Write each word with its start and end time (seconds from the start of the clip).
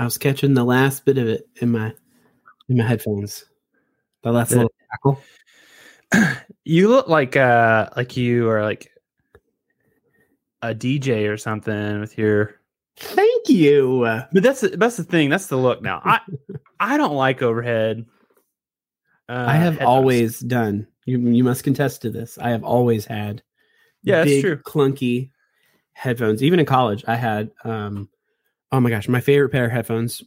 There 0.00 0.06
it 0.06 0.06
went. 0.06 0.06
I 0.06 0.06
was 0.06 0.18
catching 0.18 0.54
the 0.54 0.64
last 0.64 1.04
bit 1.04 1.18
of 1.18 1.28
it 1.28 1.48
in 1.60 1.70
my 1.72 1.94
in 2.68 2.76
my 2.76 2.84
headphones. 2.86 3.44
The 4.22 4.32
last 4.32 4.50
The- 4.50 4.56
little 4.56 4.72
crackle. 4.88 5.22
You 6.64 6.88
look 6.88 7.08
like 7.08 7.36
uh 7.36 7.88
like 7.96 8.16
you 8.16 8.48
are 8.48 8.62
like 8.62 8.92
a 10.62 10.74
DJ 10.74 11.28
or 11.28 11.36
something 11.36 12.00
with 12.00 12.18
your 12.18 12.56
Thank 12.96 13.48
you. 13.48 14.00
But 14.32 14.42
that's 14.42 14.60
the, 14.60 14.68
that's 14.68 14.96
the 14.98 15.04
thing. 15.04 15.30
That's 15.30 15.46
the 15.46 15.56
look 15.56 15.82
now. 15.82 16.02
I 16.04 16.20
I 16.80 16.96
don't 16.96 17.14
like 17.14 17.42
overhead. 17.42 18.04
Uh, 19.28 19.44
I 19.48 19.54
have 19.54 19.80
always 19.80 20.40
done. 20.40 20.86
You 21.06 21.18
you 21.18 21.42
must 21.44 21.64
contest 21.64 22.02
to 22.02 22.10
this. 22.10 22.38
I 22.38 22.50
have 22.50 22.62
always 22.62 23.06
had 23.06 23.42
Yeah, 24.02 24.18
that's 24.18 24.30
big, 24.30 24.42
true. 24.42 24.56
clunky 24.58 25.30
headphones. 25.92 26.42
Even 26.42 26.60
in 26.60 26.66
college, 26.66 27.04
I 27.08 27.16
had 27.16 27.50
um 27.64 28.08
oh 28.72 28.80
my 28.80 28.90
gosh, 28.90 29.08
my 29.08 29.20
favorite 29.20 29.50
pair 29.50 29.66
of 29.66 29.72
headphones. 29.72 30.22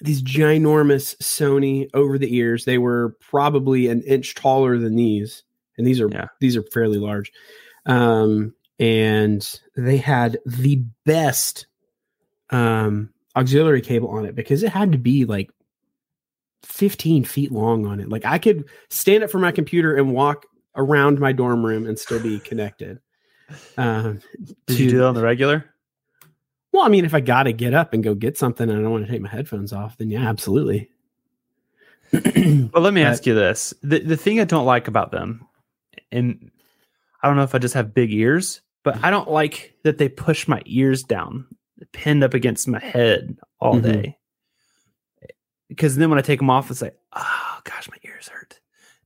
These 0.00 0.22
ginormous 0.22 1.16
Sony 1.18 1.88
over 1.94 2.16
the 2.16 2.34
ears. 2.36 2.64
They 2.64 2.78
were 2.78 3.16
probably 3.20 3.88
an 3.88 4.02
inch 4.02 4.34
taller 4.34 4.78
than 4.78 4.94
these. 4.94 5.42
And 5.76 5.86
these 5.86 6.00
are 6.00 6.08
Yeah. 6.08 6.28
these 6.40 6.56
are 6.56 6.62
fairly 6.62 6.98
large. 6.98 7.32
Um 7.86 8.54
and 8.78 9.60
they 9.76 9.96
had 9.98 10.38
the 10.46 10.82
best 11.04 11.66
um 12.50 13.10
auxiliary 13.36 13.80
cable 13.80 14.08
on 14.10 14.24
it 14.26 14.34
because 14.34 14.62
it 14.62 14.70
had 14.70 14.92
to 14.92 14.98
be 14.98 15.24
like 15.24 15.50
15 16.64 17.24
feet 17.24 17.50
long 17.52 17.86
on 17.86 18.00
it. 18.00 18.08
Like 18.08 18.24
I 18.24 18.38
could 18.38 18.68
stand 18.90 19.24
up 19.24 19.30
from 19.30 19.40
my 19.42 19.52
computer 19.52 19.96
and 19.96 20.12
walk 20.12 20.46
around 20.76 21.18
my 21.18 21.32
dorm 21.32 21.64
room 21.64 21.86
and 21.86 21.98
still 21.98 22.20
be 22.20 22.38
connected. 22.40 23.00
Um, 23.76 24.20
Did 24.68 24.78
you 24.78 24.84
to- 24.86 24.90
do 24.92 24.98
that 24.98 25.06
on 25.08 25.14
the 25.16 25.22
regular? 25.22 25.64
Well, 26.72 26.82
I 26.84 26.88
mean, 26.88 27.04
if 27.04 27.14
I 27.14 27.20
got 27.20 27.44
to 27.44 27.52
get 27.52 27.74
up 27.74 27.92
and 27.94 28.02
go 28.02 28.14
get 28.14 28.38
something 28.38 28.68
and 28.68 28.78
I 28.78 28.82
don't 28.82 28.92
want 28.92 29.06
to 29.06 29.10
take 29.10 29.20
my 29.20 29.28
headphones 29.28 29.72
off, 29.72 29.98
then 29.98 30.08
yeah, 30.10 30.28
absolutely. 30.28 30.88
Well, 32.12 32.82
let 32.82 32.92
me 32.94 33.02
But- 33.02 33.08
ask 33.08 33.26
you 33.26 33.34
this: 33.34 33.72
the 33.82 34.00
the 34.00 34.16
thing 34.16 34.40
I 34.40 34.44
don't 34.44 34.66
like 34.66 34.88
about 34.88 35.10
them, 35.12 35.46
and 36.10 36.50
I 37.22 37.28
don't 37.28 37.36
know 37.36 37.42
if 37.44 37.54
I 37.54 37.58
just 37.58 37.74
have 37.74 37.94
big 37.94 38.12
ears, 38.12 38.60
but 38.82 39.02
I 39.04 39.10
don't 39.10 39.30
like 39.30 39.74
that 39.84 39.98
they 39.98 40.08
push 40.08 40.48
my 40.48 40.60
ears 40.66 41.02
down, 41.04 41.46
pinned 41.92 42.24
up 42.24 42.34
against 42.34 42.66
my 42.68 42.80
head 42.80 43.36
all 43.60 43.76
Mhm. 43.76 43.82
day. 43.82 44.16
Because 45.68 45.96
then 45.96 46.10
when 46.10 46.18
I 46.18 46.22
take 46.22 46.40
them 46.40 46.50
off, 46.50 46.68
it's 46.70 46.82
like, 46.82 46.96
oh 47.12 47.58
gosh, 47.62 47.88
my 47.88 47.96
ears 48.04 48.28
hurt. 48.28 48.58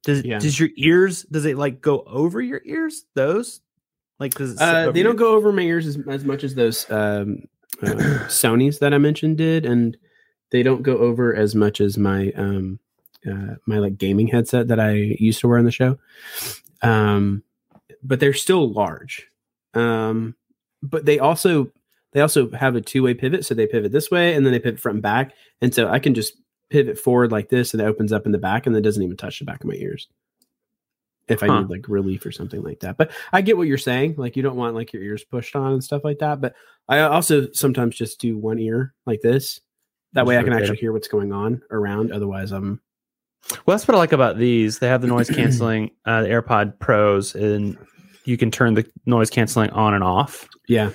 Does 0.03 0.25
Yeah. 0.25 0.39
does 0.39 0.59
your 0.59 0.71
ears? 0.77 1.25
Does 1.25 1.45
it 1.45 1.59
like 1.59 1.81
go 1.83 2.03
over 2.07 2.41
your 2.41 2.63
ears? 2.65 3.05
Those 3.15 3.61
like 4.19 4.33
does 4.35 4.53
it 4.53 4.63
uh, 4.63 4.93
they 4.93 5.03
don't 5.03 5.17
go 5.17 5.35
over 5.35 5.53
my 5.53 5.63
ears 5.63 5.87
as, 5.87 5.99
as 6.09 6.25
much 6.25 6.43
as 6.45 6.55
those 6.55 6.89
um, 6.91 7.43
uh, 7.83 7.87
Sony's 8.29 8.79
that 8.79 8.95
I 8.95 8.99
mentioned 8.99 9.39
did, 9.39 9.67
and 9.67 9.97
they 10.51 10.63
don't 10.63 10.83
go 10.83 10.99
over 10.99 11.35
as 11.35 11.55
much 11.55 11.81
as 11.81 11.99
my 11.99 12.31
um, 12.33 12.79
uh, 13.27 13.57
my 13.67 13.79
like 13.79 13.99
gaming 13.99 14.29
headset 14.29 14.69
that 14.69 14.81
I 14.81 14.93
used 14.93 15.41
to 15.41 15.49
wear 15.49 15.59
on 15.59 15.65
the 15.65 15.71
show. 15.71 15.99
Um, 16.83 17.43
but 18.03 18.21
they're 18.21 18.35
still 18.35 18.71
large. 18.71 19.29
Um, 19.73 20.37
but 20.83 21.07
they 21.07 21.19
also 21.19 21.73
they 22.13 22.21
also 22.21 22.51
have 22.51 22.77
a 22.77 22.81
two 22.81 23.03
way 23.03 23.15
pivot, 23.15 23.45
so 23.45 23.55
they 23.55 23.67
pivot 23.67 23.93
this 23.93 24.11
way 24.11 24.35
and 24.35 24.45
then 24.45 24.53
they 24.53 24.61
pivot 24.61 24.81
front 24.81 24.97
and 24.97 25.03
back, 25.03 25.33
and 25.61 25.75
so 25.75 25.89
I 25.89 25.99
can 25.99 26.15
just 26.15 26.35
pivot 26.71 26.99
forward 26.99 27.33
like 27.33 27.49
this, 27.49 27.73
and 27.73 27.81
it 27.81 27.87
opens 27.87 28.13
up 28.13 28.27
in 28.27 28.33
the 28.33 28.39
back, 28.39 28.67
and 28.67 28.77
it 28.77 28.83
doesn't 28.83 29.03
even 29.03 29.17
touch 29.17 29.39
the 29.39 29.45
back 29.45 29.63
of 29.63 29.69
my 29.69 29.75
ears. 29.75 30.09
If 31.29 31.43
I 31.43 31.47
need 31.47 31.71
like 31.71 31.89
relief 31.89 32.27
or 32.27 32.33
something 32.33 32.63
like 32.63 32.81
that, 32.81 32.99
but 32.99 33.11
I 33.33 33.41
get 33.41 33.57
what 33.57 33.67
you're 33.67 33.79
saying. 33.79 34.17
Like 34.19 34.37
you 34.37 34.43
don't 34.43 34.57
want 34.57 34.75
like 34.75 34.93
your 34.93 35.03
ears 35.03 35.25
pushed 35.25 35.57
on 35.57 35.73
and 35.73 35.83
stuff 35.83 36.05
like 36.05 36.19
that. 36.19 36.41
But 36.41 36.55
I 36.89 37.01
also 37.01 37.51
sometimes 37.53 37.97
just 37.97 38.21
do 38.21 38.37
one 38.37 38.59
ear 38.59 38.95
like 39.07 39.21
this. 39.23 39.61
That 40.13 40.23
Just 40.23 40.29
way 40.29 40.39
I 40.39 40.43
can 40.43 40.53
actually 40.53 40.77
hear 40.77 40.93
what's 40.93 41.09
going 41.09 41.33
on 41.33 41.63
around. 41.71 42.13
Otherwise, 42.13 42.53
I'm 42.53 42.81
Well, 43.67 43.77
that's 43.77 43.89
what 43.89 43.95
I 43.95 43.99
like 43.99 44.13
about 44.13 44.39
these. 44.39 44.79
They 44.79 44.89
have 44.89 45.01
the 45.01 45.09
noise 45.09 45.31
canceling, 45.35 45.91
uh, 46.05 46.23
the 46.23 46.29
AirPod 46.29 46.79
Pros, 46.79 47.35
and 47.35 47.77
you 48.25 48.37
can 48.37 48.51
turn 48.51 48.75
the 48.75 48.87
noise 49.07 49.31
canceling 49.31 49.71
on 49.71 49.95
and 49.95 50.05
off. 50.05 50.49
yeah. 50.69 50.91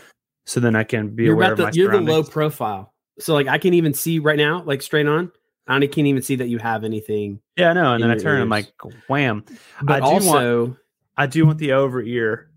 So 0.46 0.60
then 0.60 0.76
I 0.76 0.84
can 0.84 1.16
be 1.16 1.26
You're 1.26 1.36
aware 1.36 1.48
about 1.48 1.52
of 1.52 1.58
the 1.58 1.64
my 1.66 1.72
you're 1.74 1.92
the 1.92 2.02
low 2.02 2.24
profile. 2.24 2.94
So 3.20 3.34
like 3.34 3.48
I 3.48 3.58
can 3.58 3.74
even 3.74 3.94
see 3.94 4.20
right 4.20 4.38
now, 4.38 4.64
like 4.64 4.82
straight 4.82 5.06
on. 5.06 5.32
I 5.70 5.80
can't 5.88 6.08
even 6.08 6.22
see 6.22 6.36
that 6.38 6.48
you 6.50 6.58
have 6.58 6.84
anything. 6.84 7.40
Yeah, 7.56 7.70
I 7.70 7.74
know. 7.74 7.94
And 7.94 8.04
then 8.04 8.12
I 8.12 8.16
turn 8.18 8.36
and 8.36 8.44
I'm 8.44 8.50
like, 8.50 8.72
wham. 9.08 9.46
But 9.82 10.02
I 10.04 10.06
do 10.06 10.06
want- 10.06 10.24
also, 10.26 10.78
I 11.16 11.28
do 11.28 11.46
want 11.46 11.60
the 11.60 11.74
over 11.74 12.02
ear. 12.02 12.50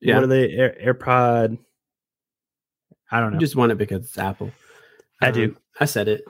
yeah, 0.00 0.14
What 0.16 0.24
are 0.24 0.26
they? 0.26 0.50
Air, 0.50 0.76
AirPod. 0.84 1.58
I 3.10 3.20
don't 3.20 3.30
know. 3.30 3.36
you 3.36 3.40
just 3.40 3.54
want 3.56 3.70
it 3.72 3.78
because 3.78 4.00
it's 4.06 4.18
Apple. 4.18 4.50
I 5.22 5.28
Um, 5.28 5.32
do. 5.34 5.56
I 5.78 5.84
said 5.84 6.08
it. 6.08 6.24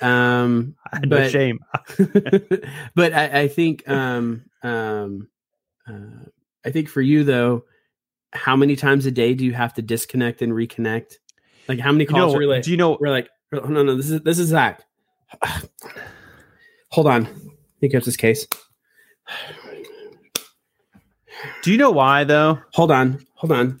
Um, 0.00 0.74
I 0.92 0.96
had 0.96 1.10
no 1.10 1.16
but- 1.18 1.30
shame. 1.30 1.58
but 2.94 3.12
I, 3.12 3.40
I 3.42 3.48
think 3.48 3.88
um 3.88 4.44
um 4.62 5.28
uh, 5.86 6.24
I 6.64 6.70
think 6.70 6.88
for 6.88 7.00
you 7.02 7.24
though, 7.24 7.64
how 8.32 8.56
many 8.56 8.76
times 8.76 9.06
a 9.06 9.10
day 9.10 9.34
do 9.34 9.44
you 9.44 9.52
have 9.52 9.74
to 9.74 9.82
disconnect 9.82 10.40
and 10.42 10.52
reconnect? 10.52 11.16
Like 11.68 11.78
how 11.78 11.92
many 11.92 12.04
You 12.04 12.10
know, 12.10 12.18
calls 12.18 12.34
are 12.34 12.42
you 12.42 12.48
like? 12.48 12.62
do 12.62 12.70
you 12.70 12.76
know? 12.76 12.96
We're 13.00 13.10
like, 13.10 13.28
oh, 13.52 13.60
no, 13.60 13.82
no, 13.82 13.96
this 13.96 14.10
is 14.10 14.20
this 14.22 14.38
is 14.38 14.48
Zack. 14.48 14.82
Hold 16.90 17.06
on, 17.06 17.28
he 17.80 17.88
gets 17.88 18.06
his 18.06 18.16
case. 18.16 18.46
Do 21.62 21.70
you 21.70 21.78
know 21.78 21.90
why 21.90 22.24
though? 22.24 22.58
Hold 22.74 22.90
on, 22.90 23.24
hold 23.34 23.52
on. 23.52 23.80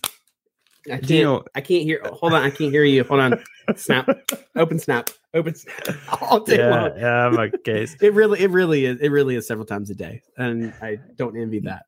I 0.86 0.96
can't. 0.96 1.10
You 1.10 1.22
know? 1.24 1.44
I 1.54 1.60
can't 1.60 1.82
hear. 1.82 2.00
Hold 2.04 2.32
on, 2.32 2.42
I 2.42 2.50
can't 2.50 2.70
hear 2.70 2.84
you. 2.84 3.04
Hold 3.04 3.20
on. 3.20 3.44
Snap. 3.76 4.08
Open 4.56 4.78
snap. 4.78 5.10
Open 5.34 5.54
snap. 5.54 5.96
All 6.20 6.40
day 6.40 6.58
Yeah, 6.58 6.70
long. 6.70 6.92
yeah, 6.96 7.42
a 7.44 7.58
case. 7.58 7.96
It 8.02 8.14
really, 8.14 8.40
it 8.40 8.50
really 8.50 8.84
is. 8.86 9.00
It 9.00 9.10
really 9.10 9.36
is 9.36 9.46
several 9.46 9.66
times 9.66 9.90
a 9.90 9.94
day, 9.94 10.22
and 10.36 10.72
I 10.82 10.98
don't 11.16 11.36
envy 11.36 11.60
that. 11.60 11.84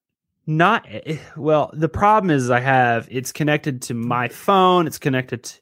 Not 0.47 0.87
eh, 0.89 1.19
well. 1.37 1.71
The 1.73 1.89
problem 1.89 2.31
is 2.31 2.51
I 2.51 2.61
have 2.61 3.09
it's 3.11 3.33
connected 3.33 3.83
to 3.83 3.95
my 3.95 4.29
phone. 4.29 4.87
It's 4.87 4.99
connected 4.99 5.45
to 5.45 5.61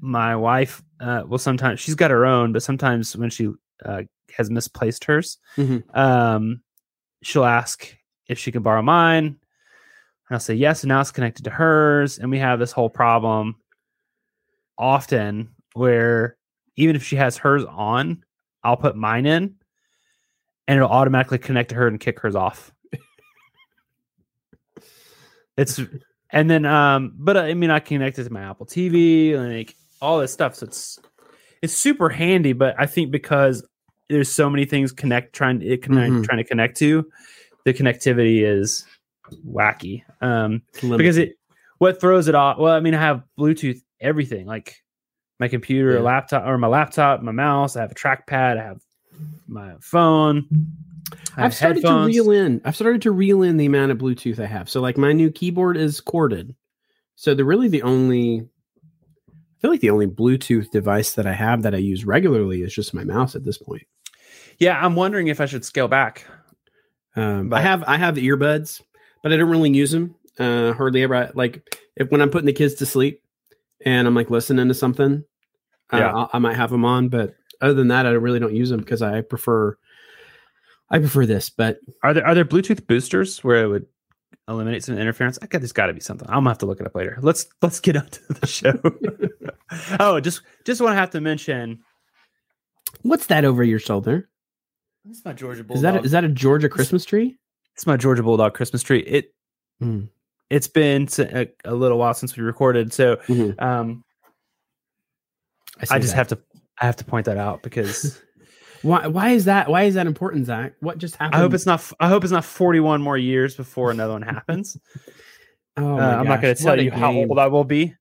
my 0.00 0.34
wife. 0.36 0.82
Uh, 0.98 1.22
well, 1.26 1.38
sometimes 1.38 1.80
she's 1.80 1.94
got 1.94 2.10
her 2.10 2.26
own, 2.26 2.52
but 2.52 2.62
sometimes 2.62 3.16
when 3.16 3.30
she 3.30 3.50
uh, 3.84 4.02
has 4.36 4.50
misplaced 4.50 5.04
hers, 5.04 5.38
Mhm. 5.56 5.82
um, 5.96 6.62
she'll 7.22 7.44
ask 7.44 7.96
if 8.28 8.38
she 8.38 8.52
can 8.52 8.62
borrow 8.62 8.82
mine. 8.82 9.24
And 9.26 9.36
I'll 10.36 10.40
say 10.40 10.54
yes, 10.54 10.82
and 10.82 10.88
now 10.88 11.00
it's 11.00 11.10
connected 11.10 11.44
to 11.44 11.50
hers, 11.50 12.18
and 12.18 12.30
we 12.30 12.38
have 12.38 12.58
this 12.58 12.72
whole 12.72 12.90
problem 12.90 13.56
often 14.78 15.50
where 15.74 16.36
even 16.76 16.96
if 16.96 17.02
she 17.02 17.16
has 17.16 17.36
hers 17.36 17.64
on, 17.64 18.24
I'll 18.62 18.76
put 18.76 18.96
mine 18.96 19.26
in, 19.26 19.54
and 20.68 20.76
it'll 20.76 20.88
automatically 20.88 21.38
connect 21.38 21.70
to 21.70 21.74
her 21.76 21.86
and 21.88 21.98
kick 21.98 22.20
hers 22.20 22.34
off. 22.36 22.72
it's 25.56 25.80
and 26.30 26.48
then 26.48 26.64
um, 26.64 27.12
but 27.16 27.36
I 27.36 27.54
mean 27.54 27.70
I 27.70 27.80
connect 27.80 28.18
it 28.18 28.24
to 28.24 28.30
my 28.30 28.42
Apple 28.42 28.66
TV, 28.66 29.36
like 29.36 29.74
all 30.00 30.18
this 30.20 30.32
stuff. 30.32 30.56
So 30.56 30.66
it's 30.66 30.98
it's 31.62 31.74
super 31.74 32.08
handy, 32.08 32.52
but 32.52 32.74
I 32.78 32.86
think 32.86 33.10
because 33.10 33.66
there's 34.08 34.30
so 34.30 34.48
many 34.50 34.64
things 34.64 34.92
connect 34.92 35.34
trying 35.34 35.62
it 35.62 35.82
connect 35.82 36.12
Mhm. 36.12 36.24
trying 36.24 36.38
to 36.38 36.44
connect 36.44 36.76
to, 36.78 37.06
the 37.64 37.74
connectivity 37.74 38.42
is 38.44 38.84
wacky. 39.46 40.02
Um, 40.20 40.62
Limited. 40.82 40.98
because 40.98 41.16
it 41.18 41.32
what 41.78 42.00
throws 42.00 42.28
it 42.28 42.34
off. 42.34 42.58
Well, 42.58 42.72
I 42.74 42.80
mean, 42.80 42.94
I 42.94 43.00
have 43.00 43.22
Bluetooth 43.38 43.80
everything, 44.00 44.46
like 44.46 44.76
my 45.38 45.48
computer, 45.48 45.94
Yeah. 45.94 46.00
laptop, 46.00 46.46
or 46.46 46.58
my 46.58 46.66
laptop, 46.66 47.22
my 47.22 47.32
mouse. 47.32 47.76
I 47.76 47.80
have 47.82 47.92
a 47.92 47.94
trackpad. 47.94 48.58
I 48.58 48.62
have 48.62 48.80
my 49.48 49.74
phone. 49.80 50.46
I 51.36 51.40
have 51.42 51.44
I've 51.46 51.54
started 51.54 51.82
headphones. 51.82 52.14
to 52.14 52.22
reel 52.22 52.30
in. 52.32 52.60
I've 52.64 52.74
started 52.76 53.02
to 53.02 53.10
reel 53.10 53.42
in 53.42 53.56
the 53.56 53.66
amount 53.66 53.92
of 53.92 53.98
Bluetooth 53.98 54.38
I 54.38 54.46
have. 54.46 54.68
So 54.68 54.80
like 54.80 54.96
my 54.98 55.12
new 55.12 55.30
keyboard 55.30 55.76
is 55.76 56.00
corded. 56.00 56.54
So 57.16 57.34
they're 57.34 57.44
really 57.44 57.68
the 57.68 57.82
only 57.82 58.46
feel 59.60 59.70
like 59.70 59.80
the 59.80 59.90
only 59.90 60.06
Bluetooth 60.06 60.70
device 60.70 61.12
that 61.14 61.26
I 61.26 61.32
have 61.32 61.62
that 61.62 61.74
I 61.74 61.78
use 61.78 62.04
regularly 62.04 62.62
is 62.62 62.74
just 62.74 62.94
my 62.94 63.04
mouse 63.04 63.34
at 63.36 63.44
this 63.44 63.58
point. 63.58 63.82
Yeah, 64.58 64.78
I'm 64.84 64.94
wondering 64.96 65.28
if 65.28 65.40
I 65.40 65.46
should 65.46 65.64
scale 65.64 65.88
back. 65.88 66.24
Um, 67.16 67.52
I 67.52 67.60
have 67.60 67.82
I 67.86 67.96
have 67.96 68.16
earbuds, 68.16 68.80
but 69.22 69.32
I 69.32 69.36
don't 69.36 69.50
really 69.50 69.70
use 69.70 69.90
them. 69.90 70.14
Uh, 70.38 70.72
hardly 70.72 71.02
ever. 71.02 71.14
I- 71.14 71.30
Like 71.34 71.78
if 71.96 72.10
when 72.10 72.20
I'm 72.20 72.30
putting 72.30 72.46
the 72.46 72.52
kids 72.52 72.74
to 72.74 72.86
sleep 72.86 73.22
and 73.84 74.06
I'm 74.06 74.14
like 74.14 74.30
listening 74.30 74.68
to 74.68 74.74
something, 74.74 75.24
uh, 75.92 75.96
Yeah. 75.96 76.14
I, 76.14 76.28
I 76.34 76.38
might 76.38 76.56
have 76.56 76.70
them 76.70 76.84
on. 76.84 77.08
But 77.08 77.34
other 77.60 77.74
than 77.74 77.88
that, 77.88 78.06
I 78.06 78.10
really 78.10 78.38
don't 78.40 78.54
use 78.54 78.70
them 78.70 78.80
because 78.80 79.02
I 79.02 79.20
prefer 79.22 79.76
I 80.90 80.98
prefer 80.98 81.26
this. 81.26 81.50
But 81.50 81.78
Are 82.02 82.14
there 82.14 82.26
are 82.26 82.34
there 82.34 82.44
Bluetooth 82.44 82.86
boosters 82.86 83.42
where 83.44 83.64
it 83.64 83.68
would 83.68 83.86
eliminate 84.50 84.84
some 84.84 84.98
interference? 84.98 85.38
I 85.42 85.46
got 85.46 85.60
there's 85.60 85.72
got 85.72 85.86
to 85.86 85.92
be 85.94 86.00
something. 86.00 86.28
I'm 86.28 86.36
gonna 86.36 86.50
have 86.50 86.58
to 86.58 86.66
look 86.66 86.80
it 86.80 86.86
up 86.86 86.94
later. 86.94 87.18
Let's 87.22 87.46
let's 87.62 87.80
get 87.80 87.96
on 87.98 88.06
to 88.06 88.20
the 88.34 88.46
show. 88.46 88.72
oh, 90.00 90.20
just 90.20 90.42
just 90.64 90.80
want 90.80 90.92
to 90.92 90.96
have 90.96 91.10
to 91.10 91.20
mention. 91.20 91.80
what's 93.02 93.26
that 93.26 93.44
over 93.44 93.62
your 93.64 93.78
shoulder? 93.78 94.28
Is 95.10 95.24
my 95.24 95.32
Georgia 95.32 95.60
Is 95.62 95.66
Bulldog. 95.66 95.82
that 95.82 96.00
a, 96.00 96.04
is 96.04 96.10
that 96.12 96.24
a 96.24 96.28
Georgia 96.28 96.68
Christmas 96.68 97.04
tree? 97.04 97.36
It's 97.74 97.86
my 97.86 97.96
Georgia 97.96 98.22
Bulldog 98.22 98.54
Christmas 98.54 98.82
tree. 98.82 99.00
It 99.00 99.34
Mm. 99.82 100.08
It's 100.50 100.68
been 100.68 101.08
a 101.64 101.74
little 101.74 101.96
while 101.96 102.12
since 102.12 102.36
we 102.36 102.42
recorded, 102.42 102.92
so 102.92 103.16
Mhm. 103.28 103.62
um, 103.62 104.04
I 105.90 105.98
just 105.98 106.12
have 106.14 106.28
to 106.28 106.38
I 106.80 106.86
have 106.86 106.96
to 106.96 107.04
point 107.04 107.26
that 107.26 107.36
out 107.38 107.62
because 107.62 108.20
Why? 108.82 109.06
Why 109.06 109.30
is 109.30 109.44
that? 109.46 109.68
Why 109.68 109.82
is 109.84 109.94
that 109.94 110.06
important, 110.06 110.46
Zack? 110.46 110.74
What 110.80 110.98
just 110.98 111.16
happened? 111.16 111.34
I 111.36 111.38
hope 111.38 111.54
it's 111.54 111.66
not 111.66 111.92
I 112.00 112.08
hope 112.08 112.24
it's 112.24 112.32
not 112.32 112.44
41 112.44 113.02
more 113.02 113.18
years 113.18 113.54
before 113.56 113.90
another 113.90 114.12
one 114.14 114.22
happens. 114.22 114.76
Oh 115.76 115.96
Uh, 115.98 116.16
I'm 116.18 116.26
not 116.26 116.42
going 116.42 116.54
to 116.54 116.60
tell 116.60 116.74
what 116.76 116.82
you 116.84 116.90
how 116.90 117.12
old 117.12 117.38
I 117.38 117.46
will 117.46 117.62
be. 117.64 117.94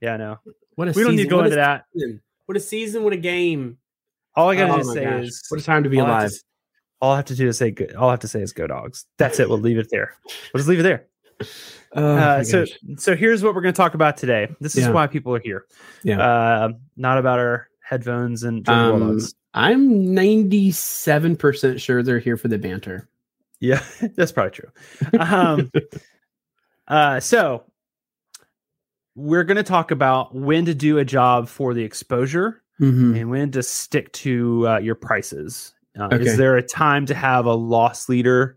Yeah, 0.00 0.16
no. 0.16 0.38
What 0.74 0.88
a 0.88 0.92
We 0.92 1.02
don't 1.04 1.14
need 1.16 1.24
to 1.24 1.28
go 1.28 1.36
What 1.36 1.44
into 1.46 1.56
that. 1.56 1.84
season. 1.94 2.22
What 2.46 2.56
a 2.56 2.60
season! 2.60 3.04
What 3.04 3.12
a 3.12 3.18
game! 3.18 3.76
All 4.34 4.48
I 4.48 4.56
gotta 4.56 4.72
Oh 4.72 4.76
just 4.78 4.92
say 4.94 5.04
gosh. 5.04 5.24
is 5.24 5.44
what 5.50 5.60
a 5.60 5.62
time 5.64 5.84
to 5.84 5.90
be 5.90 6.00
all 6.00 6.06
I 6.06 6.08
to 6.08 6.14
alive. 6.16 6.32
all 7.02 7.12
I 7.12 7.16
have 7.16 7.24
to 7.26 7.34
do 7.36 7.46
is 7.46 7.58
say 7.58 7.70
good. 7.70 7.94
All 7.94 8.08
I 8.08 8.12
have 8.12 8.20
to 8.20 8.28
say 8.28 8.40
is 8.40 8.52
go 8.54 8.66
dogs. 8.66 9.04
That's 9.18 9.38
it. 9.38 9.48
We'll 9.50 9.58
leave 9.58 9.76
it 9.78 9.88
there. 9.90 10.14
We'll 10.52 10.58
just 10.60 10.68
leave 10.68 10.80
it 10.80 10.84
there. 10.84 11.06
Oh 11.92 12.14
uh, 12.16 12.44
so 12.44 12.60
gosh. 12.64 12.78
so 12.98 13.16
here's 13.16 13.42
what 13.42 13.52
we're 13.54 13.62
going 13.62 13.74
to 13.74 13.76
talk 13.76 13.94
about 13.94 14.16
today. 14.16 14.48
This 14.60 14.76
is 14.76 14.84
Yeah. 14.84 14.92
why 14.92 15.08
people 15.08 15.34
are 15.34 15.40
here. 15.40 15.64
Yeah. 16.04 16.20
Uh, 16.24 16.68
not 16.96 17.18
about 17.18 17.40
our 17.40 17.68
headphones 17.82 18.44
and 18.44 18.66
Um. 18.68 19.18
I'm 19.54 20.14
97 20.14 21.36
percent 21.36 21.80
sure 21.80 22.02
they're 22.02 22.18
here 22.18 22.36
for 22.36 22.48
the 22.48 22.58
banter. 22.58 23.08
Yeah, 23.60 23.82
that's 24.16 24.32
probably 24.32 24.52
true. 24.52 24.70
Um, 25.18 25.70
uh, 26.88 27.20
so 27.20 27.64
we're 29.14 29.44
going 29.44 29.56
to 29.56 29.62
talk 29.62 29.90
about 29.90 30.34
when 30.34 30.64
to 30.66 30.74
do 30.74 30.98
a 30.98 31.04
job 31.04 31.48
for 31.48 31.74
the 31.74 31.82
exposure 31.82 32.62
Mhm. 32.80 33.20
and 33.20 33.28
when 33.30 33.50
to 33.50 33.62
stick 33.62 34.10
to 34.12 34.66
uh, 34.66 34.78
your 34.78 34.94
prices. 34.94 35.74
Uh, 35.98 36.04
Okay. 36.12 36.24
Is 36.24 36.36
there 36.38 36.56
a 36.56 36.62
time 36.62 37.04
to 37.06 37.14
have 37.14 37.44
a 37.44 37.52
loss 37.52 38.08
leader? 38.08 38.56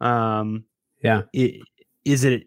Um, 0.00 0.64
Yeah. 1.02 1.22
i- 1.34 1.60
Is 2.04 2.24
it 2.24 2.46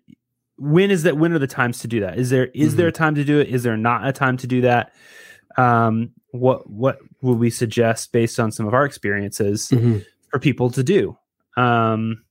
when 0.60 0.92
is 0.92 1.04
that? 1.04 1.18
When 1.18 1.34
are 1.34 1.40
the 1.40 1.48
times 1.48 1.80
to 1.80 1.88
do 1.88 2.00
that? 2.02 2.18
Is 2.20 2.30
there 2.30 2.48
is 2.48 2.70
Mm-hmm. 2.70 2.78
there 2.78 2.88
a 2.88 2.92
time 2.92 3.16
to 3.16 3.24
do 3.24 3.40
it? 3.40 3.48
Is 3.48 3.64
there 3.64 3.78
not 3.78 4.06
a 4.08 4.12
time 4.12 4.38
to 4.38 4.48
do 4.48 4.62
that? 4.62 4.94
Um, 5.58 6.12
what 6.40 6.70
what 6.70 7.00
would 7.22 7.40
we 7.40 7.50
suggest 7.50 8.12
based 8.12 8.40
on 8.40 8.52
some 8.52 8.68
of 8.68 8.74
our 8.74 8.86
experiences 8.86 9.70
Mhm. 9.72 10.06
for 10.30 10.40
people 10.40 10.70
to 10.72 10.84
do? 10.84 11.18
Um, 11.58 12.24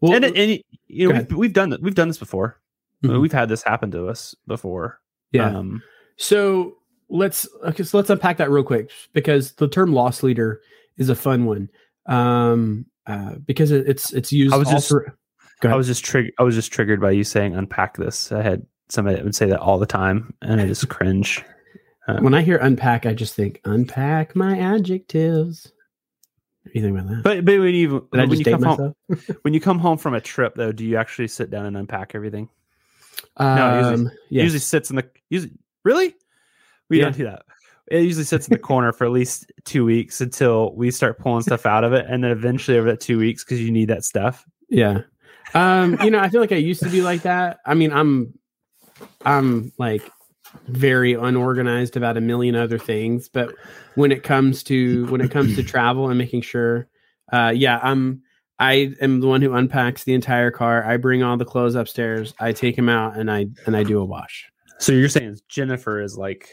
Well, 0.00 0.14
and, 0.14 0.24
and 0.24 0.60
you 0.88 1.08
know 1.08 1.14
we've, 1.18 1.32
we've 1.32 1.52
done 1.52 1.70
that. 1.70 1.80
We've 1.82 1.94
done 1.94 2.08
this 2.08 2.18
before. 2.18 2.60
Mhm. 3.04 3.20
We've 3.20 3.32
had 3.32 3.48
this 3.48 3.62
happen 3.62 3.90
to 3.92 4.06
us 4.08 4.34
before. 4.46 5.00
yeah. 5.32 5.56
Um, 5.56 5.82
So 6.16 6.76
let's 7.08 7.48
okay, 7.64 7.82
so 7.82 7.96
let's 7.98 8.10
unpack 8.10 8.36
that 8.38 8.50
real 8.50 8.62
quick 8.64 8.90
because 9.12 9.52
the 9.52 9.68
term 9.68 9.92
loss 9.92 10.22
leader 10.22 10.60
is 10.98 11.08
a 11.08 11.14
fun 11.14 11.44
one. 11.46 11.68
Um, 12.06 12.86
uh, 13.06 13.36
because 13.46 13.70
it, 13.70 13.88
it's 13.88 14.12
it's 14.12 14.32
used. 14.32 14.54
I 14.54 14.56
was 14.58 14.68
just- 14.68 14.92
I 15.64 15.76
was 15.76 15.86
just 15.86 16.04
triggered. 16.04 16.32
I 16.38 16.42
was 16.42 16.54
just 16.56 16.72
triggered 16.72 17.00
by 17.00 17.12
you 17.12 17.22
saying 17.24 17.54
unpack 17.54 17.96
this. 17.96 18.32
I 18.32 18.42
had 18.42 18.66
somebody 18.88 19.16
that 19.16 19.24
would 19.24 19.34
say 19.34 19.46
that 19.46 19.60
all 19.60 19.78
the 19.78 19.86
time, 19.86 20.34
and 20.42 20.60
I 20.60 20.66
just 20.66 20.88
cringe. 20.96 21.42
When 22.20 22.34
I 22.34 22.42
hear 22.42 22.56
unpack, 22.58 23.06
I 23.06 23.14
just 23.14 23.34
think 23.34 23.60
unpack 23.64 24.34
my 24.36 24.58
adjectives. 24.58 25.72
What 26.64 26.72
do 26.72 26.78
you 26.78 26.84
think 26.86 26.98
about 26.98 27.08
that? 27.10 27.22
But 27.22 27.44
but 27.44 27.58
when 27.58 27.74
you 27.74 28.08
I 28.12 28.24
when 28.26 28.38
you 28.38 28.44
come 28.44 28.62
home 28.62 28.94
when 29.42 29.54
you 29.54 29.60
come 29.60 29.78
home 29.78 29.98
from 29.98 30.14
a 30.14 30.20
trip 30.20 30.54
though, 30.54 30.72
do 30.72 30.84
you 30.84 30.96
actually 30.96 31.28
sit 31.28 31.50
down 31.50 31.66
and 31.66 31.76
unpack 31.76 32.14
everything? 32.14 32.48
Um, 33.36 33.90
usually- 33.92 34.10
yes. 34.30 34.42
Usually 34.44 34.58
sits 34.60 34.90
in 34.90 34.96
the 34.96 35.08
usually 35.30 35.52
really. 35.84 36.14
We 36.88 36.98
Yeah. 36.98 37.04
don't 37.04 37.16
do 37.16 37.24
that. 37.24 37.42
It 37.90 38.02
usually 38.04 38.24
sits 38.24 38.46
in 38.48 38.52
the 38.52 38.58
corner 38.58 38.92
for 38.92 39.04
at 39.04 39.10
least 39.10 39.50
two 39.64 39.84
weeks 39.84 40.20
until 40.20 40.74
we 40.74 40.90
start 40.90 41.18
pulling 41.18 41.42
stuff 41.42 41.66
out 41.66 41.84
of 41.84 41.92
it, 41.92 42.06
and 42.08 42.22
then 42.22 42.30
eventually 42.30 42.78
over 42.78 42.90
that 42.90 43.00
two 43.00 43.18
weeks 43.18 43.44
because 43.44 43.60
you 43.60 43.70
need 43.70 43.88
that 43.88 44.04
stuff. 44.04 44.44
Yeah. 44.68 45.00
Um, 45.54 45.98
you 46.02 46.10
know, 46.10 46.18
I 46.20 46.28
feel 46.30 46.40
like 46.40 46.52
I 46.52 46.56
used 46.56 46.82
to 46.84 46.88
be 46.88 47.02
like 47.02 47.22
that. 47.22 47.58
I 47.66 47.74
mean, 47.74 47.92
I'm 47.92 48.38
I'm 49.26 49.72
like 49.78 50.08
very 50.68 51.14
unorganized 51.14 51.96
about 51.96 52.16
a 52.16 52.20
million 52.20 52.54
other 52.54 52.78
things, 52.78 53.28
but 53.28 53.54
when 53.94 54.12
it 54.12 54.22
comes 54.22 54.62
to 54.64 55.06
when 55.06 55.20
it 55.20 55.30
comes 55.30 55.56
to 55.56 55.62
travel 55.74 56.08
and 56.08 56.18
making 56.18 56.42
sure 56.42 56.88
uh 57.32 57.52
yeah, 57.54 57.78
I'm 57.82 58.22
I 58.58 58.94
am 59.00 59.20
the 59.20 59.26
one 59.26 59.42
who 59.42 59.54
unpacks 59.54 60.04
the 60.04 60.14
entire 60.14 60.50
car. 60.50 60.84
I 60.84 60.96
bring 60.96 61.22
all 61.22 61.36
the 61.36 61.44
clothes 61.44 61.74
upstairs. 61.74 62.32
I 62.38 62.52
take 62.52 62.76
them 62.76 62.88
out 62.88 63.16
and 63.16 63.30
I 63.30 63.46
and 63.66 63.76
I 63.76 63.82
do 63.82 63.98
a 63.98 64.04
wash. 64.04 64.50
So 64.78 64.92
you're 64.92 65.08
saying 65.08 65.38
Jennifer 65.48 66.00
is 66.00 66.16
like 66.16 66.48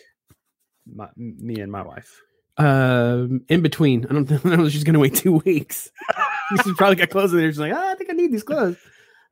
my, 0.92 1.08
me 1.16 1.60
and 1.60 1.72
my 1.72 1.82
wife. 1.84 2.22
Um, 2.58 3.42
in 3.48 3.62
between, 3.62 4.06
I 4.10 4.14
don't 4.14 4.26
think 4.26 4.46
I 4.46 4.56
know 4.56 4.70
she's 4.70 4.84
gonna 4.84 5.00
wait 5.00 5.16
two 5.16 5.34
weeks. 5.46 5.90
she's 6.64 6.74
probably 6.76 6.96
got 6.96 7.10
clothes 7.10 7.32
in 7.32 7.40
there. 7.40 7.50
She's 7.52 7.60
like, 7.60 7.74
oh, 7.74 7.92
I 7.92 7.96
think 7.96 8.10
I 8.10 8.14
need 8.14 8.32
these 8.32 8.44
clothes. 8.44 8.78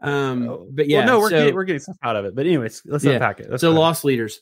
Um, 0.01 0.67
but 0.71 0.87
yeah, 0.87 0.99
well, 0.99 1.07
no, 1.07 1.19
we're 1.19 1.29
so- 1.31 1.37
getting, 1.37 1.55
we're 1.55 1.63
getting 1.63 1.79
stuff 1.81 1.97
out 2.03 2.15
of 2.15 2.25
it. 2.25 2.35
But 2.35 2.45
anyways, 2.45 2.83
let's 2.85 3.03
Yeah. 3.03 3.13
unpack 3.13 3.39
it. 3.39 3.49
That's 3.49 3.61
so 3.61 3.71
fine. 3.71 3.79
loss 3.79 4.03
leaders. 4.03 4.41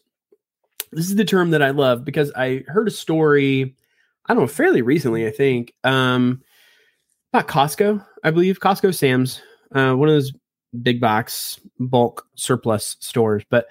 This 0.96 1.10
is 1.10 1.18
the 1.18 1.26
term 1.26 1.52
that 1.52 1.62
I 1.62 1.72
love 1.72 2.06
because 2.06 2.32
I 2.38 2.64
heard 2.68 2.88
a 2.88 2.92
story, 2.92 3.76
I 4.26 4.34
don't 4.34 4.44
know, 4.44 4.48
fairly 4.48 4.82
recently, 4.82 5.28
I 5.28 5.32
think, 5.32 5.74
um, 5.84 6.42
about 7.34 7.50
Costco, 7.50 8.04
I 8.24 8.32
believe 8.32 8.62
Costco 8.62 8.96
Sam's, 8.96 9.42
uh, 9.74 9.94
one 9.94 10.08
of 10.08 10.16
those 10.16 10.32
big 10.82 11.02
box 11.02 11.60
bulk 11.80 12.26
surplus 12.36 12.96
stores, 13.02 13.44
but 13.50 13.68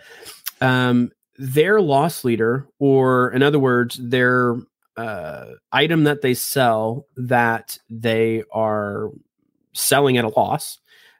um, 0.60 1.12
their 1.38 1.80
loss 1.80 2.24
leader, 2.24 2.68
or 2.78 3.32
in 3.32 3.42
other 3.42 3.58
words, 3.58 3.98
their 4.02 4.56
uh, 4.98 5.46
item 5.72 6.04
that 6.04 6.20
they 6.20 6.34
sell 6.34 7.06
that 7.16 7.78
they 7.88 8.44
are 8.52 9.10
selling 9.72 10.18
at 10.18 10.26
a 10.26 10.28
loss 10.28 10.78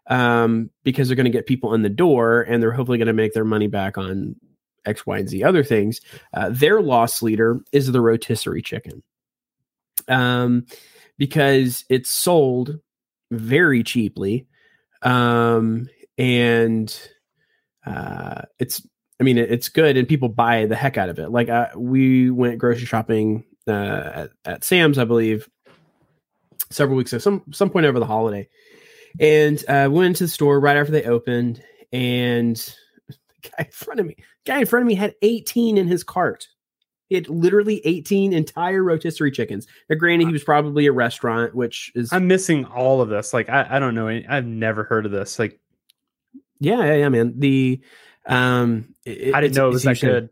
um, 0.09 0.69
because 0.83 1.09
they're 1.09 1.17
going 1.17 1.25
to 1.25 1.31
get 1.31 1.47
people 1.47 1.73
in 1.73 1.81
the 1.81 1.89
door 1.89 2.43
and 2.43 2.63
they're 2.63 2.73
hopefully 2.73 2.99
going 2.99 3.07
to 3.07 3.15
make 3.15 3.33
their 3.33 3.45
money 3.45 3.69
back 3.69 3.97
on 3.97 4.37
X, 4.85 5.07
Y, 5.07 5.19
and 5.19 5.29
Z 5.29 5.43
other 5.43 5.65
things. 5.65 6.01
Uh, 6.33 6.51
their 6.51 6.81
loss 6.81 7.23
leader 7.23 7.61
is 7.73 7.93
the 7.93 8.01
rotisserie 8.01 8.63
chicken, 8.63 9.03
um, 10.09 10.67
because 11.19 11.85
it's 11.89 12.11
sold 12.11 12.79
very 13.31 13.83
cheaply, 13.83 14.47
um, 15.03 15.89
and 16.19 16.99
uh, 17.87 18.43
it's. 18.59 18.87
I 19.21 19.23
mean, 19.23 19.39
it, 19.39 19.51
it's 19.51 19.69
good, 19.69 19.97
and 19.97 20.09
people 20.09 20.29
buy 20.29 20.67
the 20.67 20.75
heck 20.75 20.99
out 20.99 21.09
of 21.09 21.21
it. 21.21 21.31
Like 21.31 21.49
uh, 21.49 21.69
we 21.77 22.31
went 22.31 22.59
grocery 22.59 22.85
shopping 22.85 23.45
uh, 23.69 24.11
at, 24.15 24.31
at 24.45 24.65
Sam's, 24.65 24.99
I 24.99 25.05
believe, 25.05 25.49
several 26.71 26.97
weeks 26.97 27.13
ago, 27.13 27.19
some 27.19 27.43
some 27.53 27.71
point 27.71 27.87
over 27.87 28.01
the 28.01 28.07
holiday, 28.07 28.49
and 29.21 29.63
uh, 29.69 29.89
went 29.91 30.09
into 30.09 30.25
the 30.25 30.29
store 30.29 30.59
right 30.59 30.77
after 30.77 30.93
they 30.93 31.05
opened, 31.05 31.63
and 31.93 32.75
guy 33.45 33.65
in 33.65 33.71
front 33.71 34.01
of 34.01 34.07
me, 34.07 34.17
guy 34.45 34.61
in 34.61 34.67
front 34.67 34.83
of 34.83 34.87
me 34.89 34.95
had 34.95 35.15
18 35.23 35.79
in 35.79 35.87
his 35.87 36.05
cart. 36.05 36.49
He 37.09 37.15
had 37.15 37.29
literally 37.29 37.83
18 37.85 38.33
entire 38.33 38.83
rotisserie 38.83 39.31
chickens. 39.31 39.67
Now, 39.91 39.97
granted, 39.97 40.27
he 40.27 40.33
was 40.33 40.43
probably 40.43 40.87
a 40.87 40.93
restaurant, 40.93 41.55
which 41.55 41.93
is 41.95 42.13
I'm 42.13 42.27
missing 42.27 42.65
all 42.65 43.03
of 43.03 43.11
this. 43.11 43.35
Like 43.35 43.49
I, 43.49 43.67
I 43.73 43.79
don't 43.79 43.95
know. 43.95 44.09
I've 44.09 44.47
never 44.47 44.85
heard 44.85 45.05
of 45.07 45.13
this. 45.13 45.39
Like 45.39 45.61
yeah, 46.61 46.83
yeah, 46.85 46.95
yeah, 46.95 47.09
man. 47.11 47.35
The 47.39 47.81
um, 48.27 48.95
it- 49.05 49.35
I 49.35 49.41
didn't 49.41 49.57
know 49.57 49.69
it 49.69 49.73
was 49.73 49.83
that 49.85 50.01
good. 50.01 50.31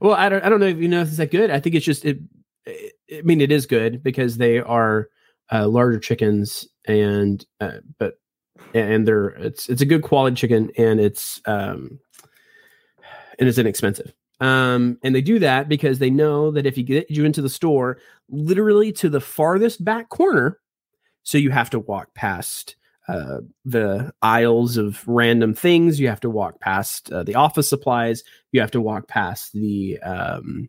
Well, 0.00 0.14
I 0.14 0.28
don't, 0.28 0.44
I 0.44 0.48
don't 0.48 0.60
know 0.60 0.66
if 0.66 0.78
you 0.78 0.88
know 0.88 1.00
if 1.02 1.08
it's 1.08 1.16
that 1.16 1.30
good. 1.30 1.50
I 1.50 1.60
think 1.60 1.74
it's 1.74 1.86
just 1.86 2.04
it. 2.04 2.18
it 2.66 2.94
I 3.12 3.22
mean, 3.22 3.40
it 3.40 3.52
is 3.52 3.66
good 3.66 4.02
because 4.02 4.36
they 4.36 4.58
are 4.58 5.08
uh, 5.50 5.68
larger 5.68 6.00
chickens, 6.00 6.66
and 6.86 7.44
uh, 7.60 7.78
but 7.98 8.14
and 8.74 9.06
they're 9.06 9.28
it's 9.28 9.68
it's 9.68 9.82
a 9.82 9.86
good 9.86 10.02
quality 10.02 10.36
chicken, 10.36 10.70
and 10.76 11.00
it's 11.00 11.40
um 11.46 11.98
and 13.38 13.48
it's 13.48 13.58
inexpensive. 13.58 14.12
Um, 14.40 14.98
and 15.04 15.14
they 15.14 15.20
do 15.20 15.38
that 15.38 15.68
because 15.68 16.00
they 16.00 16.10
know 16.10 16.50
that 16.50 16.66
if 16.66 16.76
you 16.76 16.82
get 16.82 17.10
you 17.10 17.24
into 17.24 17.42
the 17.42 17.48
store, 17.48 17.98
literally 18.28 18.90
to 18.94 19.08
the 19.08 19.20
farthest 19.20 19.84
back 19.84 20.08
corner, 20.08 20.58
so 21.22 21.38
you 21.38 21.50
have 21.50 21.70
to 21.70 21.78
walk 21.78 22.12
past 22.14 22.74
uh, 23.08 23.38
the 23.64 24.12
aisles 24.20 24.76
of 24.76 25.06
random 25.06 25.54
things. 25.54 26.00
You 26.00 26.08
have 26.08 26.20
to 26.20 26.30
walk 26.30 26.60
past 26.60 27.12
uh, 27.12 27.22
the 27.22 27.36
office 27.36 27.68
supplies. 27.68 28.24
You 28.50 28.60
have 28.60 28.72
to 28.72 28.80
walk 28.80 29.06
past 29.06 29.52
the 29.52 29.98
um, 30.00 30.68